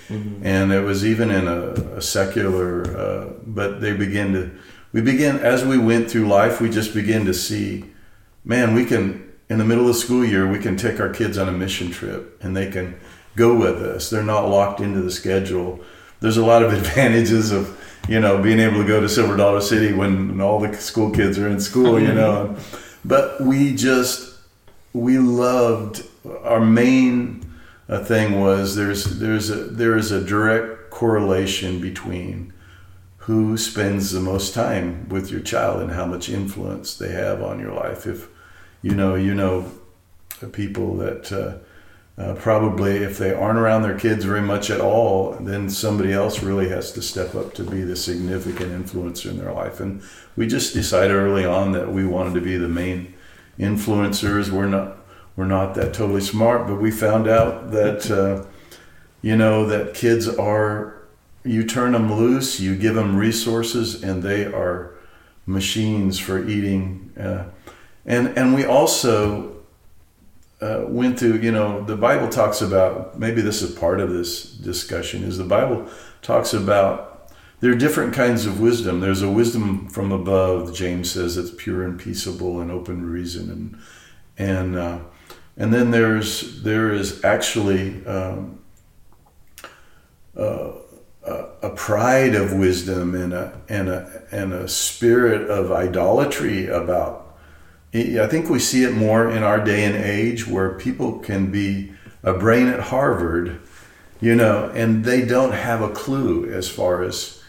And 0.44 0.72
it 0.72 0.80
was 0.80 1.04
even 1.04 1.30
in 1.30 1.46
a, 1.46 1.72
a 1.96 2.02
secular, 2.02 2.96
uh, 2.96 3.32
but 3.46 3.80
they 3.80 3.92
began 3.92 4.32
to 4.32 4.50
we 4.92 5.02
begin 5.02 5.36
as 5.36 5.64
we 5.64 5.76
went 5.76 6.10
through 6.10 6.26
life, 6.28 6.60
we 6.60 6.70
just 6.70 6.94
begin 6.94 7.26
to 7.26 7.34
see, 7.34 7.84
man, 8.44 8.74
we 8.74 8.84
can 8.84 9.32
in 9.48 9.58
the 9.58 9.64
middle 9.64 9.88
of 9.88 9.94
the 9.94 10.00
school 10.00 10.24
year, 10.24 10.50
we 10.50 10.58
can 10.58 10.76
take 10.76 11.00
our 11.00 11.08
kids 11.08 11.38
on 11.38 11.48
a 11.48 11.52
mission 11.52 11.90
trip 11.90 12.38
and 12.42 12.56
they 12.56 12.70
can 12.70 12.98
go 13.34 13.54
with 13.54 13.82
us. 13.82 14.10
They're 14.10 14.22
not 14.22 14.48
locked 14.48 14.80
into 14.80 15.00
the 15.00 15.10
schedule. 15.10 15.80
There's 16.20 16.36
a 16.36 16.44
lot 16.44 16.62
of 16.62 16.72
advantages 16.80 17.52
of 17.52 17.74
you 18.08 18.20
know 18.20 18.42
being 18.42 18.60
able 18.60 18.82
to 18.82 18.88
go 18.88 19.00
to 19.00 19.08
Silver 19.08 19.36
Dollar 19.36 19.60
City 19.60 19.92
when 19.92 20.40
all 20.40 20.58
the 20.60 20.74
school 20.76 21.10
kids 21.10 21.38
are 21.38 21.48
in 21.48 21.60
school, 21.60 22.00
you 22.00 22.14
know. 22.14 22.56
but 23.04 23.40
we 23.40 23.74
just 23.74 24.38
we 24.94 25.18
loved 25.18 26.02
our 26.42 26.60
main 26.60 27.44
uh, 27.88 28.04
thing 28.04 28.40
was 28.40 28.76
there's 28.76 29.18
there's 29.18 29.50
a 29.50 29.64
there 29.64 29.96
is 29.96 30.10
a 30.10 30.22
direct 30.22 30.90
correlation 30.90 31.80
between 31.80 32.52
who 33.18 33.56
spends 33.56 34.10
the 34.10 34.20
most 34.20 34.54
time 34.54 35.08
with 35.08 35.30
your 35.30 35.40
child 35.40 35.82
and 35.82 35.92
how 35.92 36.06
much 36.06 36.28
influence 36.28 36.94
they 36.96 37.12
have 37.12 37.42
on 37.42 37.60
your 37.60 37.72
life. 37.72 38.06
If 38.06 38.28
you 38.82 38.94
know 38.94 39.14
you 39.14 39.34
know 39.34 39.70
people 40.52 40.96
that 40.96 41.32
uh, 41.32 41.58
uh, 42.20 42.34
probably 42.34 42.96
if 42.96 43.16
they 43.18 43.32
aren't 43.32 43.58
around 43.58 43.82
their 43.82 43.98
kids 43.98 44.24
very 44.24 44.42
much 44.42 44.70
at 44.70 44.80
all, 44.80 45.32
then 45.40 45.70
somebody 45.70 46.12
else 46.12 46.42
really 46.42 46.68
has 46.68 46.90
to 46.92 47.02
step 47.02 47.34
up 47.34 47.54
to 47.54 47.62
be 47.62 47.82
the 47.82 47.96
significant 47.96 48.72
influencer 48.72 49.30
in 49.30 49.38
their 49.38 49.52
life. 49.52 49.78
And 49.78 50.02
we 50.36 50.46
just 50.46 50.74
decided 50.74 51.14
early 51.14 51.44
on 51.44 51.72
that 51.72 51.92
we 51.92 52.04
wanted 52.04 52.34
to 52.34 52.40
be 52.40 52.56
the 52.56 52.68
main 52.68 53.14
influencers. 53.58 54.50
We're 54.50 54.66
not 54.66 54.96
we're 55.38 55.44
not 55.44 55.76
that 55.76 55.94
totally 55.94 56.20
smart, 56.20 56.66
but 56.66 56.80
we 56.80 56.90
found 56.90 57.28
out 57.28 57.70
that 57.70 58.10
uh, 58.10 58.44
you 59.22 59.36
know 59.36 59.66
that 59.66 59.94
kids 59.94 60.26
are 60.26 61.06
you 61.44 61.62
turn 61.64 61.92
them 61.92 62.12
loose, 62.12 62.58
you 62.58 62.74
give 62.74 62.96
them 62.96 63.16
resources, 63.16 64.02
and 64.02 64.20
they 64.24 64.46
are 64.46 64.94
machines 65.46 66.18
for 66.18 66.44
eating. 66.44 67.12
Uh, 67.16 67.44
and 68.04 68.36
and 68.36 68.52
we 68.52 68.64
also 68.64 69.58
uh, 70.60 70.86
went 70.88 71.20
through, 71.20 71.34
you 71.34 71.52
know, 71.52 71.84
the 71.84 71.96
Bible 71.96 72.28
talks 72.28 72.60
about, 72.60 73.16
maybe 73.16 73.40
this 73.40 73.62
is 73.62 73.78
part 73.78 74.00
of 74.00 74.10
this 74.10 74.42
discussion, 74.42 75.22
is 75.22 75.38
the 75.38 75.44
Bible 75.44 75.88
talks 76.20 76.52
about 76.52 77.30
there 77.60 77.70
are 77.70 77.76
different 77.76 78.12
kinds 78.12 78.44
of 78.44 78.58
wisdom. 78.58 78.98
There's 78.98 79.22
a 79.22 79.30
wisdom 79.30 79.88
from 79.88 80.10
above, 80.10 80.74
James 80.74 81.12
says, 81.12 81.36
it's 81.36 81.52
pure 81.56 81.84
and 81.84 81.96
peaceable 81.96 82.60
and 82.60 82.72
open 82.72 83.08
reason. 83.08 83.50
And, 84.36 84.48
and, 84.48 84.76
uh, 84.76 84.98
and 85.58 85.74
then 85.74 85.90
there's, 85.90 86.62
there 86.62 86.92
is 86.92 87.22
actually 87.24 88.04
um, 88.06 88.60
uh, 90.36 90.72
a 91.60 91.70
pride 91.70 92.34
of 92.34 92.54
wisdom 92.54 93.14
and 93.14 93.34
a, 93.34 93.60
and, 93.68 93.88
a, 93.88 94.22
and 94.30 94.52
a 94.52 94.68
spirit 94.68 95.50
of 95.50 95.70
idolatry 95.70 96.68
about 96.68 97.28
I 97.94 98.26
think 98.26 98.50
we 98.50 98.58
see 98.58 98.84
it 98.84 98.92
more 98.92 99.30
in 99.30 99.42
our 99.42 99.64
day 99.64 99.84
and 99.84 99.96
age 99.96 100.46
where 100.46 100.74
people 100.74 101.20
can 101.20 101.50
be 101.50 101.94
a 102.22 102.34
brain 102.34 102.68
at 102.68 102.80
Harvard, 102.80 103.60
you 104.20 104.34
know, 104.34 104.70
and 104.74 105.04
they 105.04 105.24
don't 105.24 105.52
have 105.52 105.80
a 105.80 105.88
clue 105.88 106.52
as 106.52 106.68
far 106.68 107.02
as 107.02 107.42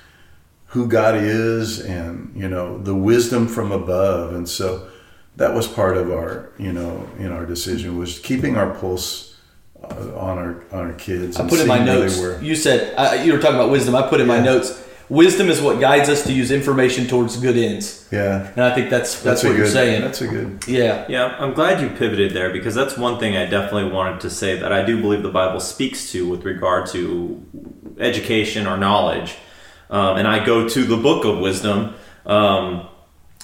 who 0.68 0.88
God 0.88 1.16
is 1.16 1.82
and, 1.82 2.32
you 2.36 2.48
know, 2.48 2.78
the 2.78 2.96
wisdom 2.96 3.48
from 3.48 3.74
above. 3.74 4.34
And 4.34 4.48
so 4.48 4.88
that 5.36 5.54
was 5.54 5.68
part 5.68 5.98
of 5.98 6.12
our, 6.12 6.52
you 6.58 6.74
know, 6.74 7.08
in 7.18 7.32
our 7.32 7.46
decision 7.46 7.98
was 7.98 8.20
keeping 8.20 8.58
our 8.58 8.74
pulse 8.76 9.38
uh, 9.84 10.18
on 10.18 10.38
our 10.38 10.64
on 10.72 10.88
our 10.88 10.94
kids. 10.94 11.38
I 11.38 11.48
put 11.48 11.60
in 11.60 11.68
my 11.68 11.80
notes. 11.84 12.22
You 12.42 12.56
said 12.56 12.94
uh, 12.98 13.22
you 13.24 13.34
were 13.34 13.40
talking 13.40 13.56
about 13.56 13.72
wisdom. 13.72 13.96
I 13.96 14.08
put 14.08 14.20
in 14.20 14.28
yeah. 14.28 14.38
my 14.38 14.44
notes 14.44 14.86
wisdom 15.10 15.50
is 15.50 15.60
what 15.60 15.80
guides 15.80 16.08
us 16.08 16.24
to 16.24 16.34
use 16.34 16.52
information 16.52 17.08
towards 17.08 17.36
good 17.38 17.58
ends. 17.58 18.08
Yeah. 18.12 18.52
And 18.56 18.64
I 18.64 18.74
think 18.74 18.90
that's 18.90 19.14
that's, 19.16 19.24
that's 19.24 19.44
what 19.44 19.50
good, 19.52 19.58
you're 19.58 19.68
saying. 19.68 20.02
That's 20.02 20.22
a 20.22 20.28
good. 20.28 20.64
Yeah. 20.68 21.06
Yeah, 21.10 21.36
I'm 21.40 21.54
glad 21.54 21.82
you 21.82 21.90
pivoted 21.90 22.34
there 22.34 22.52
because 22.52 22.76
that's 22.76 22.98
one 22.98 23.20
thing 23.20 23.36
I 23.36 23.46
definitely 23.46 23.92
wanted 23.92 24.22
to 24.22 24.30
say 24.30 24.58
that 24.60 24.72
I 24.72 24.86
do 24.86 25.02
believe 25.02 25.24
the 25.24 25.32
Bible 25.32 25.60
speaks 25.60 26.12
to 26.12 26.30
with 26.30 26.46
regard 26.46 26.88
to 26.92 27.44
education 28.00 28.68
or 28.68 28.78
knowledge. 28.78 29.36
Um, 29.90 30.18
and 30.18 30.28
I 30.28 30.46
go 30.46 30.70
to 30.70 30.84
the 30.84 30.98
book 30.98 31.26
of 31.26 31.40
wisdom, 31.40 31.96
um, 32.26 32.88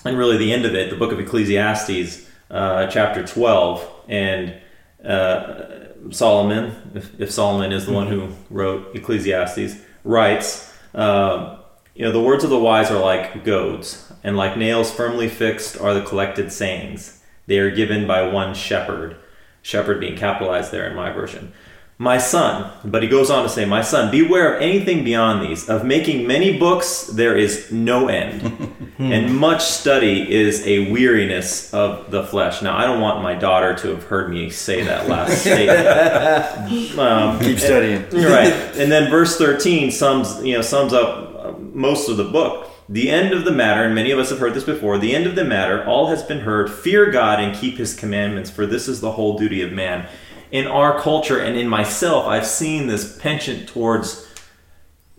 and 0.06 0.18
really 0.18 0.38
the 0.38 0.54
end 0.54 0.66
of 0.66 0.76
it, 0.76 0.90
the 0.90 0.96
book 0.96 1.12
of 1.12 1.20
Ecclesiastes, 1.20 2.30
uh, 2.50 2.88
chapter 2.88 3.26
12. 3.26 3.92
And 4.08 4.56
uh, 5.04 5.66
Solomon, 6.12 6.92
if, 6.94 7.20
if 7.20 7.32
Solomon 7.32 7.72
is 7.72 7.86
the 7.86 7.92
one 7.92 8.08
who 8.08 8.30
wrote 8.50 8.96
Ecclesiastes, 8.96 9.76
writes, 10.04 10.72
um, 10.94 11.58
you 11.96 12.06
know, 12.06 12.12
the 12.12 12.22
words 12.22 12.44
of 12.44 12.50
the 12.50 12.60
wise 12.60 12.92
are 12.92 13.00
like 13.00 13.44
goads, 13.44 14.12
and 14.24 14.38
like 14.38 14.58
nails 14.58 14.92
firmly 14.92 15.28
fixed 15.28 15.80
are 15.80 15.94
the 15.94 16.04
collected 16.04 16.52
sayings. 16.52 17.24
They 17.48 17.60
are 17.60 17.72
given 17.72 18.06
by 18.06 18.28
one 18.28 18.54
shepherd, 18.54 19.18
shepherd 19.62 20.00
being 20.00 20.18
capitalized 20.18 20.72
there 20.72 20.88
in 20.88 20.96
my 20.96 21.12
version. 21.12 21.54
My 21.98 22.18
son, 22.18 22.70
but 22.84 23.04
he 23.04 23.08
goes 23.08 23.30
on 23.30 23.44
to 23.44 23.50
say, 23.50 23.64
My 23.64 23.82
son, 23.82 24.12
beware 24.12 24.56
of 24.56 24.62
anything 24.62 25.06
beyond 25.06 25.50
these. 25.50 25.70
Of 25.70 25.86
making 25.86 26.28
many 26.28 26.58
books, 26.58 27.08
there 27.08 27.38
is 27.38 27.72
no 27.72 28.10
end. 28.10 28.70
and 29.00 29.34
much 29.34 29.64
study 29.64 30.30
is 30.30 30.68
a 30.68 30.92
weariness 30.92 31.74
of 31.74 32.12
the 32.12 32.24
flesh. 32.24 32.62
Now, 32.62 32.78
I 32.78 32.84
don't 32.84 33.00
want 33.00 33.24
my 33.24 33.34
daughter 33.34 33.74
to 33.76 33.88
have 33.96 34.04
heard 34.04 34.30
me 34.30 34.50
say 34.50 34.84
that 34.84 35.08
last 35.08 35.40
statement. 35.42 37.00
Um, 37.00 37.40
Keep 37.40 37.60
studying. 37.60 38.04
And, 38.04 38.14
right. 38.26 38.52
And 38.76 38.92
then 38.92 39.10
verse 39.10 39.38
13 39.38 39.90
sums, 39.90 40.44
you 40.44 40.56
know, 40.56 40.62
sums 40.62 40.92
up 40.92 41.46
uh, 41.46 41.52
most 41.60 42.10
of 42.10 42.18
the 42.18 42.26
book. 42.26 42.72
The 42.90 43.10
end 43.10 43.34
of 43.34 43.46
the 43.46 43.52
matter, 43.52 43.86
and 43.86 43.96
many 43.96 44.12
of 44.12 44.20
us 44.20 44.30
have 44.30 44.40
heard 44.40 44.54
this 44.54 44.66
before, 44.66 45.00
the 45.00 45.16
end 45.16 45.26
of 45.26 45.36
the 45.36 45.46
matter, 45.46 45.84
all 45.86 46.08
has 46.08 46.22
been 46.22 46.42
heard. 46.42 46.70
Fear 46.70 47.10
God 47.10 47.40
and 47.40 47.56
keep 47.56 47.78
his 47.78 47.96
commandments, 47.96 48.52
for 48.52 48.66
this 48.66 48.88
is 48.90 49.00
the 49.00 49.14
whole 49.14 49.38
duty 49.40 49.62
of 49.62 49.72
man 49.72 50.08
in 50.52 50.68
our 50.68 51.00
culture 51.00 51.40
and 51.40 51.58
in 51.58 51.68
myself, 51.68 52.26
I've 52.26 52.46
seen 52.46 52.88
this 52.88 53.18
penchant 53.18 53.70
towards 53.70 54.28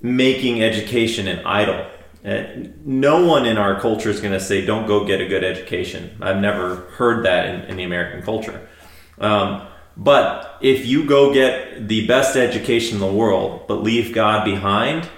making 0.00 0.62
education 0.62 1.26
an 1.28 1.44
idol. 1.44 1.86
Uh, 2.24 2.44
no 2.84 3.24
one 3.24 3.46
in 3.46 3.56
our 3.56 3.80
culture 3.80 4.10
is 4.10 4.20
going 4.20 4.32
to 4.32 4.40
say, 4.40 4.64
don't 4.64 4.86
go 4.86 5.04
get 5.04 5.20
a 5.20 5.26
good 5.26 5.44
education. 5.44 6.16
I've 6.20 6.40
never 6.40 6.76
heard 6.92 7.24
that 7.24 7.46
in, 7.46 7.60
in 7.62 7.76
the 7.76 7.84
American 7.84 8.22
culture. 8.22 8.68
Um, 9.18 9.66
but 9.96 10.58
if 10.60 10.84
you 10.84 11.06
go 11.06 11.32
get 11.32 11.88
the 11.88 12.06
best 12.06 12.36
education 12.36 12.96
in 12.96 13.00
the 13.00 13.12
world, 13.12 13.66
but 13.66 13.82
leave 13.82 14.14
God 14.14 14.44
behind, 14.44 15.08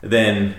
then 0.00 0.56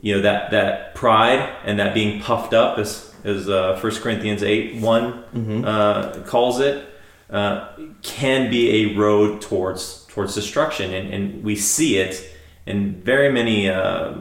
you 0.00 0.16
know 0.16 0.22
that 0.22 0.50
that 0.50 0.94
pride 0.94 1.56
and 1.64 1.78
that 1.78 1.94
being 1.94 2.20
puffed 2.20 2.52
up, 2.52 2.78
as 2.78 3.14
as 3.24 3.48
uh, 3.48 3.78
1 3.80 3.92
Corinthians 3.96 4.42
eight 4.42 4.76
one 4.76 5.24
mm-hmm. 5.34 5.64
uh, 5.64 6.22
calls 6.26 6.60
it, 6.60 6.91
uh, 7.32 7.72
can 8.02 8.50
be 8.50 8.84
a 8.84 8.96
road 8.96 9.40
towards 9.40 10.04
towards 10.06 10.34
destruction, 10.34 10.92
and, 10.92 11.12
and 11.12 11.42
we 11.42 11.56
see 11.56 11.96
it 11.96 12.30
in 12.66 13.00
very 13.02 13.32
many 13.32 13.68
uh, 13.68 14.12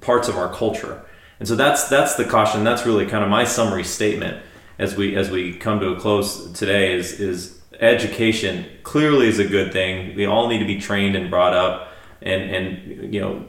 parts 0.00 0.28
of 0.28 0.36
our 0.36 0.52
culture. 0.52 1.04
And 1.40 1.48
so 1.48 1.56
that's 1.56 1.88
that's 1.88 2.14
the 2.14 2.24
caution. 2.24 2.64
That's 2.64 2.86
really 2.86 3.04
kind 3.06 3.24
of 3.24 3.30
my 3.30 3.44
summary 3.44 3.84
statement 3.84 4.42
as 4.78 4.96
we 4.96 5.16
as 5.16 5.28
we 5.28 5.54
come 5.54 5.80
to 5.80 5.88
a 5.88 6.00
close 6.00 6.50
today. 6.52 6.94
Is 6.94 7.20
is 7.20 7.60
education 7.80 8.64
clearly 8.84 9.26
is 9.26 9.38
a 9.38 9.46
good 9.46 9.72
thing. 9.72 10.14
We 10.14 10.24
all 10.24 10.48
need 10.48 10.60
to 10.60 10.66
be 10.66 10.80
trained 10.80 11.16
and 11.16 11.28
brought 11.28 11.52
up, 11.52 11.88
and 12.22 12.42
and 12.42 13.12
you 13.12 13.20
know 13.20 13.44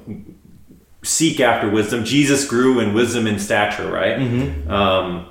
seek 1.04 1.40
after 1.40 1.70
wisdom. 1.70 2.04
Jesus 2.04 2.46
grew 2.46 2.80
in 2.80 2.96
wisdom 2.96 3.28
and 3.28 3.40
stature, 3.40 3.90
right? 3.90 4.18
Mm-hmm. 4.18 4.70
Um, 4.72 5.30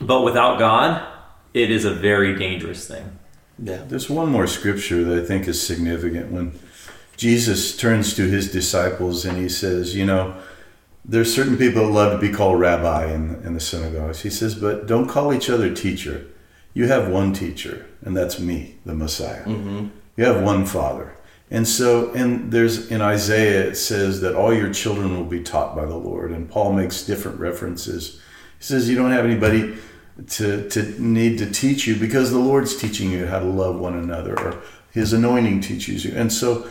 but 0.00 0.22
without 0.22 0.58
God, 0.58 1.11
it 1.54 1.70
is 1.70 1.84
a 1.84 1.92
very 1.92 2.36
dangerous 2.36 2.86
thing. 2.86 3.18
Yeah. 3.58 3.84
There's 3.86 4.08
one 4.08 4.30
more 4.30 4.46
scripture 4.46 5.04
that 5.04 5.22
I 5.22 5.26
think 5.26 5.46
is 5.46 5.64
significant 5.64 6.32
when 6.32 6.58
Jesus 7.16 7.76
turns 7.76 8.14
to 8.14 8.26
his 8.28 8.50
disciples 8.50 9.24
and 9.24 9.38
he 9.38 9.48
says, 9.48 9.94
You 9.94 10.06
know, 10.06 10.34
there's 11.04 11.34
certain 11.34 11.56
people 11.56 11.86
that 11.86 11.92
love 11.92 12.12
to 12.12 12.26
be 12.26 12.32
called 12.32 12.58
rabbi 12.58 13.12
in, 13.12 13.42
in 13.44 13.54
the 13.54 13.60
synagogues. 13.60 14.22
He 14.22 14.30
says, 14.30 14.54
But 14.54 14.86
don't 14.86 15.08
call 15.08 15.32
each 15.32 15.50
other 15.50 15.72
teacher. 15.74 16.26
You 16.74 16.88
have 16.88 17.08
one 17.08 17.34
teacher, 17.34 17.86
and 18.00 18.16
that's 18.16 18.38
me, 18.38 18.76
the 18.86 18.94
Messiah. 18.94 19.44
Mm-hmm. 19.44 19.88
You 20.16 20.24
have 20.24 20.42
one 20.42 20.64
Father. 20.64 21.14
And 21.50 21.68
so, 21.68 22.10
and 22.14 22.50
there's 22.50 22.90
in 22.90 23.02
Isaiah, 23.02 23.68
it 23.68 23.74
says 23.74 24.22
that 24.22 24.34
all 24.34 24.54
your 24.54 24.72
children 24.72 25.14
will 25.14 25.26
be 25.26 25.42
taught 25.42 25.76
by 25.76 25.84
the 25.84 25.96
Lord. 25.96 26.30
And 26.30 26.48
Paul 26.48 26.72
makes 26.72 27.02
different 27.02 27.38
references. 27.38 28.22
He 28.58 28.64
says, 28.64 28.88
You 28.88 28.96
don't 28.96 29.10
have 29.10 29.26
anybody 29.26 29.76
to, 30.28 30.68
to 30.70 31.02
need 31.02 31.38
to 31.38 31.50
teach 31.50 31.86
you 31.86 31.96
because 31.96 32.30
the 32.30 32.38
Lord's 32.38 32.76
teaching 32.76 33.10
you 33.10 33.26
how 33.26 33.38
to 33.38 33.44
love 33.44 33.78
one 33.78 33.96
another 33.96 34.38
or 34.38 34.62
His 34.92 35.12
anointing 35.12 35.60
teaches 35.60 36.04
you. 36.04 36.12
And 36.14 36.32
so 36.32 36.68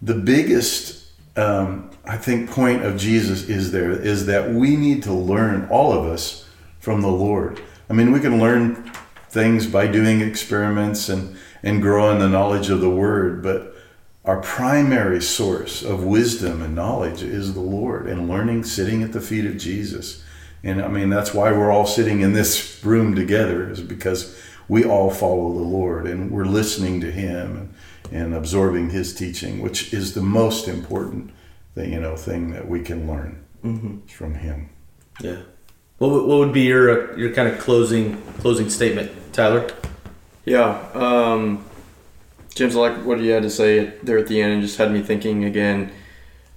the 0.00 0.14
biggest, 0.14 1.10
um, 1.36 1.90
I 2.04 2.16
think, 2.16 2.50
point 2.50 2.84
of 2.84 2.96
Jesus 2.96 3.48
is 3.48 3.72
there 3.72 3.90
is 3.90 4.26
that 4.26 4.50
we 4.50 4.76
need 4.76 5.02
to 5.04 5.12
learn, 5.12 5.68
all 5.70 5.92
of 5.92 6.06
us, 6.06 6.48
from 6.78 7.02
the 7.02 7.08
Lord. 7.08 7.60
I 7.90 7.92
mean, 7.92 8.12
we 8.12 8.20
can 8.20 8.38
learn 8.38 8.90
things 9.30 9.66
by 9.66 9.86
doing 9.86 10.20
experiments 10.20 11.08
and, 11.08 11.36
and 11.62 11.82
grow 11.82 12.10
in 12.10 12.18
the 12.18 12.28
knowledge 12.28 12.70
of 12.70 12.80
the 12.80 12.90
Word, 12.90 13.42
but 13.42 13.74
our 14.24 14.40
primary 14.42 15.22
source 15.22 15.82
of 15.82 16.04
wisdom 16.04 16.60
and 16.62 16.74
knowledge 16.74 17.22
is 17.22 17.54
the 17.54 17.60
Lord 17.60 18.06
and 18.06 18.28
learning 18.28 18.64
sitting 18.64 19.02
at 19.02 19.12
the 19.12 19.20
feet 19.20 19.46
of 19.46 19.56
Jesus. 19.56 20.22
And 20.64 20.82
I 20.82 20.88
mean, 20.88 21.08
that's 21.10 21.32
why 21.32 21.52
we're 21.52 21.70
all 21.70 21.86
sitting 21.86 22.20
in 22.20 22.32
this 22.32 22.82
room 22.84 23.14
together, 23.14 23.70
is 23.70 23.80
because 23.80 24.36
we 24.68 24.84
all 24.84 25.10
follow 25.10 25.52
the 25.54 25.62
Lord 25.64 26.06
and 26.06 26.30
we're 26.30 26.44
listening 26.44 27.00
to 27.00 27.10
Him 27.10 27.56
and, 27.56 27.74
and 28.12 28.34
absorbing 28.34 28.90
His 28.90 29.14
teaching, 29.14 29.60
which 29.60 29.92
is 29.94 30.14
the 30.14 30.20
most 30.22 30.66
important 30.68 31.30
thing, 31.74 31.92
you 31.92 32.00
know, 32.00 32.16
thing 32.16 32.50
that 32.50 32.68
we 32.68 32.80
can 32.80 33.06
learn 33.06 33.44
from 34.08 34.34
Him. 34.34 34.70
Yeah. 35.20 35.38
What, 35.98 36.10
would- 36.10 36.26
what 36.26 36.38
would 36.38 36.52
be 36.52 36.62
your 36.62 37.12
uh, 37.12 37.16
your 37.16 37.32
kind 37.32 37.48
of 37.48 37.58
closing 37.58 38.20
closing 38.40 38.70
statement, 38.70 39.10
Tyler? 39.32 39.68
Yeah. 40.44 40.78
Um, 40.94 41.64
James, 42.54 42.74
I 42.76 42.80
like 42.80 43.04
what 43.04 43.20
you 43.20 43.30
had 43.32 43.42
to 43.42 43.50
say 43.50 43.92
there 44.02 44.18
at 44.18 44.26
the 44.26 44.40
end 44.40 44.52
and 44.54 44.62
just 44.62 44.78
had 44.78 44.90
me 44.92 45.02
thinking 45.02 45.44
again 45.44 45.92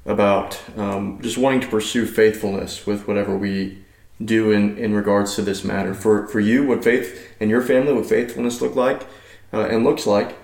about 0.06 0.60
um, 0.78 1.20
just 1.22 1.38
wanting 1.38 1.60
to 1.62 1.68
pursue 1.68 2.06
faithfulness 2.06 2.86
with 2.88 3.08
whatever 3.08 3.36
we 3.38 3.78
do 4.26 4.52
in, 4.52 4.78
in 4.78 4.94
regards 4.94 5.36
to 5.36 5.42
this 5.42 5.64
matter. 5.64 5.94
For, 5.94 6.28
for 6.28 6.40
you, 6.40 6.66
what 6.66 6.84
faith 6.84 7.36
and 7.40 7.50
your 7.50 7.62
family, 7.62 7.94
what 7.94 8.06
faithfulness 8.06 8.62
look 8.62 8.76
like 8.76 9.08
uh, 9.54 9.66
and 9.66 9.84
looks 9.84 10.06
like 10.06 10.38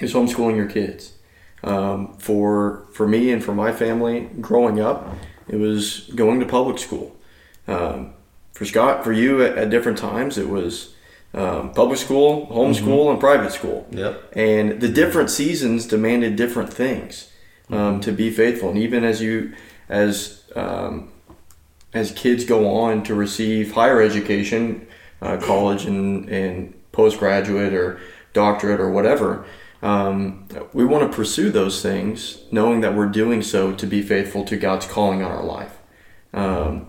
is 0.00 0.12
homeschooling 0.12 0.56
your 0.56 0.68
kids. 0.68 1.12
Um, 1.62 2.16
for, 2.18 2.86
for 2.92 3.08
me 3.08 3.32
and 3.32 3.42
for 3.42 3.54
my 3.54 3.72
family 3.72 4.28
growing 4.40 4.78
up, 4.80 5.08
it 5.48 5.56
was 5.56 6.10
going 6.14 6.40
to 6.40 6.46
public 6.46 6.78
school. 6.78 7.16
Um, 7.66 8.14
for 8.52 8.64
Scott, 8.64 9.04
for 9.04 9.12
you 9.12 9.42
at, 9.42 9.58
at 9.58 9.70
different 9.70 9.98
times, 9.98 10.38
it 10.38 10.48
was 10.48 10.94
um, 11.34 11.72
public 11.72 11.98
school, 11.98 12.46
homeschool, 12.46 13.10
and 13.10 13.20
private 13.20 13.52
school. 13.52 13.86
Yep. 13.90 14.32
And 14.34 14.80
the 14.80 14.88
different 14.88 15.30
seasons 15.30 15.86
demanded 15.86 16.36
different 16.36 16.72
things 16.72 17.30
um, 17.70 18.00
to 18.00 18.12
be 18.12 18.30
faithful. 18.30 18.70
And 18.70 18.78
even 18.78 19.04
as 19.04 19.20
you, 19.20 19.54
as 19.88 20.44
um, 20.54 21.10
as 21.94 22.12
kids 22.12 22.44
go 22.44 22.68
on 22.68 23.02
to 23.04 23.14
receive 23.14 23.72
higher 23.72 24.00
education, 24.02 24.86
uh, 25.22 25.36
college 25.38 25.84
and 25.86 26.28
and 26.28 26.74
postgraduate 26.92 27.72
or 27.74 27.98
doctorate 28.32 28.80
or 28.80 28.90
whatever, 28.90 29.44
um, 29.82 30.46
we 30.72 30.84
want 30.84 31.10
to 31.10 31.14
pursue 31.16 31.50
those 31.50 31.82
things, 31.82 32.38
knowing 32.50 32.80
that 32.80 32.94
we're 32.94 33.06
doing 33.08 33.42
so 33.42 33.72
to 33.74 33.86
be 33.86 34.02
faithful 34.02 34.44
to 34.44 34.56
God's 34.56 34.86
calling 34.86 35.22
on 35.22 35.30
our 35.30 35.44
life. 35.44 35.78
Um, 36.34 36.86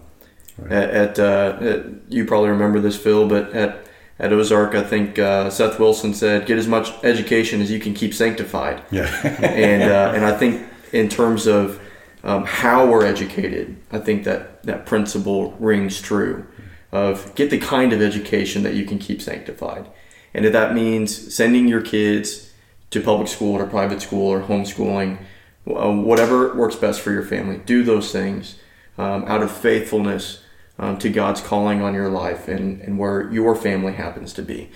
At, 0.70 0.90
at, 0.90 1.20
uh, 1.20 1.58
at- 1.62 1.86
you 2.10 2.26
probably 2.26 2.50
remember 2.50 2.80
this, 2.80 2.98
Phil, 2.98 3.28
but 3.28 3.54
at 3.54 3.86
at 4.20 4.34
Ozark, 4.34 4.74
I 4.74 4.82
think 4.82 5.20
uh, 5.20 5.52
Seth 5.52 5.78
Wilson 5.80 6.14
said, 6.16 6.48
"Get 6.48 6.58
as 6.58 6.68
much 6.68 6.92
education 7.04 7.62
as 7.62 7.70
you 7.70 7.80
can 7.80 7.94
keep 7.94 8.14
sanctified." 8.16 8.82
Yeah. 8.90 9.06
and 9.44 9.84
uh, 9.84 10.14
and 10.16 10.26
I 10.26 10.36
think 10.36 10.66
in 10.92 11.08
terms 11.10 11.46
of 11.46 11.80
um, 12.24 12.46
how 12.46 12.86
we're 12.88 13.06
educated, 13.06 13.78
I 13.92 14.00
think 14.00 14.24
that 14.24 14.64
that 14.64 14.86
principle 14.86 15.52
rings 15.60 16.02
true. 16.02 16.48
Of 16.90 17.36
get 17.36 17.50
the 17.50 17.58
kind 17.58 17.92
of 17.92 18.02
education 18.02 18.64
that 18.64 18.74
you 18.74 18.86
can 18.86 18.98
keep 18.98 19.22
sanctified, 19.22 19.88
and 20.34 20.46
if 20.46 20.54
that 20.54 20.74
means 20.74 21.36
sending 21.36 21.68
your 21.68 21.82
kids 21.82 22.54
to 22.92 23.02
public 23.02 23.28
school 23.28 23.56
or 23.56 23.66
private 23.66 24.02
school 24.02 24.28
or 24.28 24.42
homeschooling, 24.42 25.20
uh, 25.68 25.92
whatever 25.92 26.56
works 26.56 26.76
best 26.76 27.02
for 27.02 27.12
your 27.12 27.24
family, 27.24 27.58
do 27.66 27.84
those 27.84 28.12
things 28.12 28.56
um, 28.98 29.26
out 29.26 29.44
of 29.44 29.52
faithfulness 29.52 30.42
um, 30.80 30.98
to 31.00 31.10
God's 31.10 31.42
calling 31.42 31.82
on 31.82 31.94
your 31.94 32.10
life 32.10 32.48
and, 32.48 32.82
and 32.82 32.98
where 32.98 33.32
your 33.32 33.56
family 33.56 33.94
happens 33.94 34.32
to 34.34 34.42
be. 34.42 34.70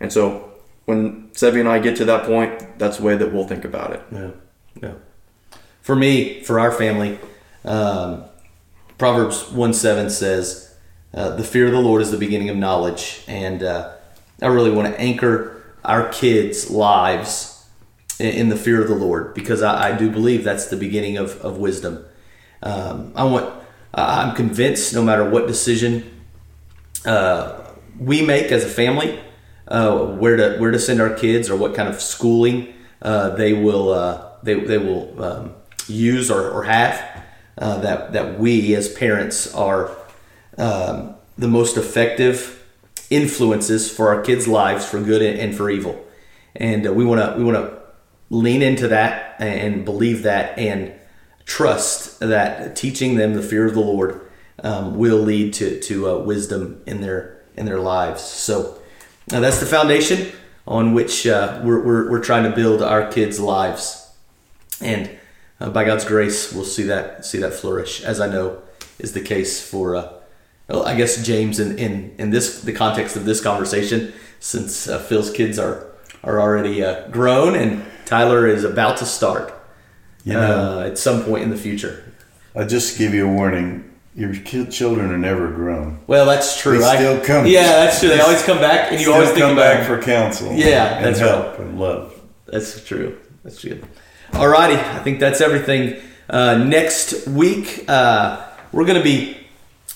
And 0.00 0.12
so 0.12 0.52
when 0.86 1.28
Sevi 1.30 1.60
and 1.60 1.68
I 1.68 1.78
get 1.78 1.96
to 1.96 2.04
that 2.06 2.24
point, 2.24 2.78
that's 2.78 2.98
the 2.98 3.02
way 3.02 3.16
that 3.16 3.32
we'll 3.32 3.46
think 3.46 3.64
about 3.64 3.92
it. 3.92 4.02
Yeah. 4.10 4.30
Yeah. 4.82 4.94
For 5.88 5.96
me, 5.96 6.42
for 6.42 6.60
our 6.60 6.70
family, 6.70 7.18
um, 7.64 8.24
Proverbs 8.98 9.50
1 9.50 9.72
7 9.72 10.10
says, 10.10 10.76
uh, 11.14 11.30
The 11.36 11.42
fear 11.42 11.64
of 11.64 11.72
the 11.72 11.80
Lord 11.80 12.02
is 12.02 12.10
the 12.10 12.18
beginning 12.18 12.50
of 12.50 12.58
knowledge. 12.58 13.24
And 13.26 13.62
uh, 13.62 13.94
I 14.42 14.48
really 14.48 14.70
want 14.70 14.92
to 14.92 15.00
anchor 15.00 15.64
our 15.86 16.10
kids' 16.10 16.68
lives 16.68 17.66
in, 18.20 18.26
in 18.26 18.48
the 18.50 18.56
fear 18.56 18.82
of 18.82 18.88
the 18.88 18.94
Lord 18.94 19.32
because 19.32 19.62
I, 19.62 19.88
I 19.88 19.96
do 19.96 20.10
believe 20.10 20.44
that's 20.44 20.66
the 20.66 20.76
beginning 20.76 21.16
of, 21.16 21.40
of 21.40 21.56
wisdom. 21.56 22.04
Um, 22.62 23.12
I 23.16 23.24
want, 23.24 23.50
I'm 23.94 24.36
convinced 24.36 24.92
no 24.92 25.02
matter 25.02 25.26
what 25.26 25.46
decision 25.46 26.22
uh, 27.06 27.64
we 27.98 28.20
make 28.20 28.52
as 28.52 28.62
a 28.62 28.68
family, 28.68 29.18
uh, 29.66 30.04
where 30.04 30.36
to 30.36 30.58
where 30.58 30.70
to 30.70 30.78
send 30.78 31.00
our 31.00 31.14
kids 31.14 31.48
or 31.48 31.56
what 31.56 31.74
kind 31.74 31.88
of 31.88 31.98
schooling 31.98 32.74
uh, 33.00 33.30
they 33.36 33.54
will 33.54 34.28
they, 34.42 34.52
they 34.52 34.76
will 34.76 35.24
um, 35.24 35.54
use 35.88 36.30
or, 36.30 36.50
or 36.50 36.64
have 36.64 37.24
uh, 37.58 37.78
that 37.78 38.12
that 38.12 38.38
we 38.38 38.74
as 38.74 38.88
parents 38.88 39.52
are 39.54 39.90
um, 40.56 41.14
the 41.36 41.48
most 41.48 41.76
effective 41.76 42.64
influences 43.10 43.90
for 43.90 44.14
our 44.14 44.22
kids' 44.22 44.46
lives 44.46 44.84
for 44.86 45.00
good 45.00 45.22
and, 45.22 45.54
for 45.54 45.70
evil, 45.70 46.04
and 46.54 46.86
uh, 46.86 46.92
we 46.92 47.04
want 47.04 47.20
to 47.20 47.36
we 47.38 47.44
want 47.44 47.56
to 47.56 47.78
lean 48.30 48.62
into 48.62 48.88
that 48.88 49.34
and 49.40 49.84
believe 49.84 50.22
that 50.22 50.58
and 50.58 50.92
trust 51.46 52.20
that 52.20 52.76
teaching 52.76 53.16
them 53.16 53.34
the 53.34 53.42
fear 53.42 53.66
of 53.66 53.74
the 53.74 53.80
Lord 53.80 54.20
um, 54.62 54.96
will 54.96 55.18
lead 55.18 55.54
to 55.54 55.80
to 55.80 56.10
uh, 56.10 56.18
wisdom 56.18 56.80
in 56.86 57.00
their 57.00 57.42
in 57.56 57.66
their 57.66 57.80
lives. 57.80 58.22
So 58.22 58.78
that's 59.26 59.60
the 59.60 59.66
foundation 59.66 60.32
on 60.66 60.94
which 60.94 61.26
uh, 61.26 61.60
we're, 61.64 61.82
we're 61.82 62.10
we're 62.10 62.22
trying 62.22 62.44
to 62.44 62.54
build 62.54 62.82
our 62.82 63.10
kids' 63.10 63.40
lives, 63.40 64.12
and 64.80 65.10
uh, 65.60 65.70
by 65.70 65.84
God's 65.84 66.04
grace, 66.04 66.52
we'll 66.52 66.64
see 66.64 66.84
that 66.84 67.24
see 67.24 67.38
that 67.38 67.54
flourish, 67.54 68.02
as 68.02 68.20
I 68.20 68.28
know 68.28 68.58
is 68.98 69.12
the 69.12 69.20
case 69.20 69.66
for. 69.68 69.96
Uh, 69.96 70.12
well, 70.68 70.84
I 70.84 70.94
guess 70.96 71.24
James, 71.24 71.58
in, 71.58 71.78
in, 71.78 72.14
in 72.18 72.30
this 72.30 72.60
the 72.62 72.72
context 72.74 73.16
of 73.16 73.24
this 73.24 73.40
conversation, 73.40 74.12
since 74.38 74.86
uh, 74.88 74.98
Phil's 74.98 75.30
kids 75.30 75.58
are 75.58 75.86
are 76.22 76.40
already 76.40 76.84
uh, 76.84 77.08
grown 77.08 77.54
and 77.54 77.84
Tyler 78.04 78.46
is 78.46 78.64
about 78.64 78.96
to 78.98 79.06
start 79.06 79.52
You 80.24 80.32
know, 80.34 80.40
uh, 80.80 80.86
at 80.86 80.98
some 80.98 81.22
point 81.24 81.44
in 81.44 81.50
the 81.50 81.56
future. 81.56 82.12
I'll 82.56 82.66
just 82.66 82.98
give 82.98 83.14
you 83.14 83.26
a 83.28 83.32
warning. 83.32 83.84
Your 84.14 84.34
children 84.34 85.12
are 85.12 85.18
never 85.18 85.48
grown. 85.48 86.00
Well, 86.08 86.26
that's 86.26 86.60
true. 86.60 86.78
They 86.78 86.84
I- 86.84 86.96
still 86.96 87.20
come. 87.24 87.46
Yeah, 87.46 87.62
that's 87.62 88.00
true. 88.00 88.08
They 88.08 88.20
always 88.20 88.42
come 88.42 88.58
back, 88.58 88.90
and 88.90 89.00
you 89.00 89.12
always 89.12 89.28
think 89.28 89.40
come 89.40 89.56
back 89.56 89.86
for 89.86 90.02
counsel. 90.02 90.52
Yeah, 90.52 90.96
and 90.96 91.04
that's 91.06 91.20
help 91.20 91.58
and 91.60 91.78
love. 91.78 92.18
That's 92.46 92.84
true. 92.84 93.16
That's 93.44 93.62
good. 93.62 93.86
Alrighty, 94.38 94.76
I 94.76 95.00
think 95.00 95.18
that's 95.18 95.40
everything. 95.40 96.00
Uh, 96.30 96.58
next 96.58 97.26
week, 97.26 97.84
uh, 97.88 98.46
we're 98.70 98.84
going 98.84 98.96
to 98.96 99.02
be 99.02 99.36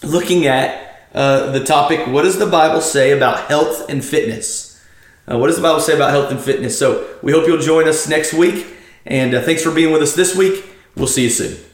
looking 0.02 0.46
at 0.46 1.06
uh, 1.14 1.52
the 1.52 1.62
topic 1.62 2.08
what 2.08 2.22
does 2.22 2.40
the 2.40 2.46
Bible 2.46 2.80
say 2.80 3.12
about 3.12 3.46
health 3.46 3.88
and 3.88 4.04
fitness? 4.04 4.84
Uh, 5.30 5.38
what 5.38 5.46
does 5.46 5.54
the 5.54 5.62
Bible 5.62 5.78
say 5.78 5.94
about 5.94 6.10
health 6.10 6.32
and 6.32 6.40
fitness? 6.40 6.76
So 6.76 7.08
we 7.22 7.30
hope 7.30 7.46
you'll 7.46 7.60
join 7.60 7.86
us 7.86 8.08
next 8.08 8.34
week. 8.34 8.66
And 9.06 9.32
uh, 9.32 9.42
thanks 9.42 9.62
for 9.62 9.70
being 9.70 9.92
with 9.92 10.02
us 10.02 10.16
this 10.16 10.34
week. 10.34 10.64
We'll 10.96 11.06
see 11.06 11.22
you 11.22 11.30
soon. 11.30 11.71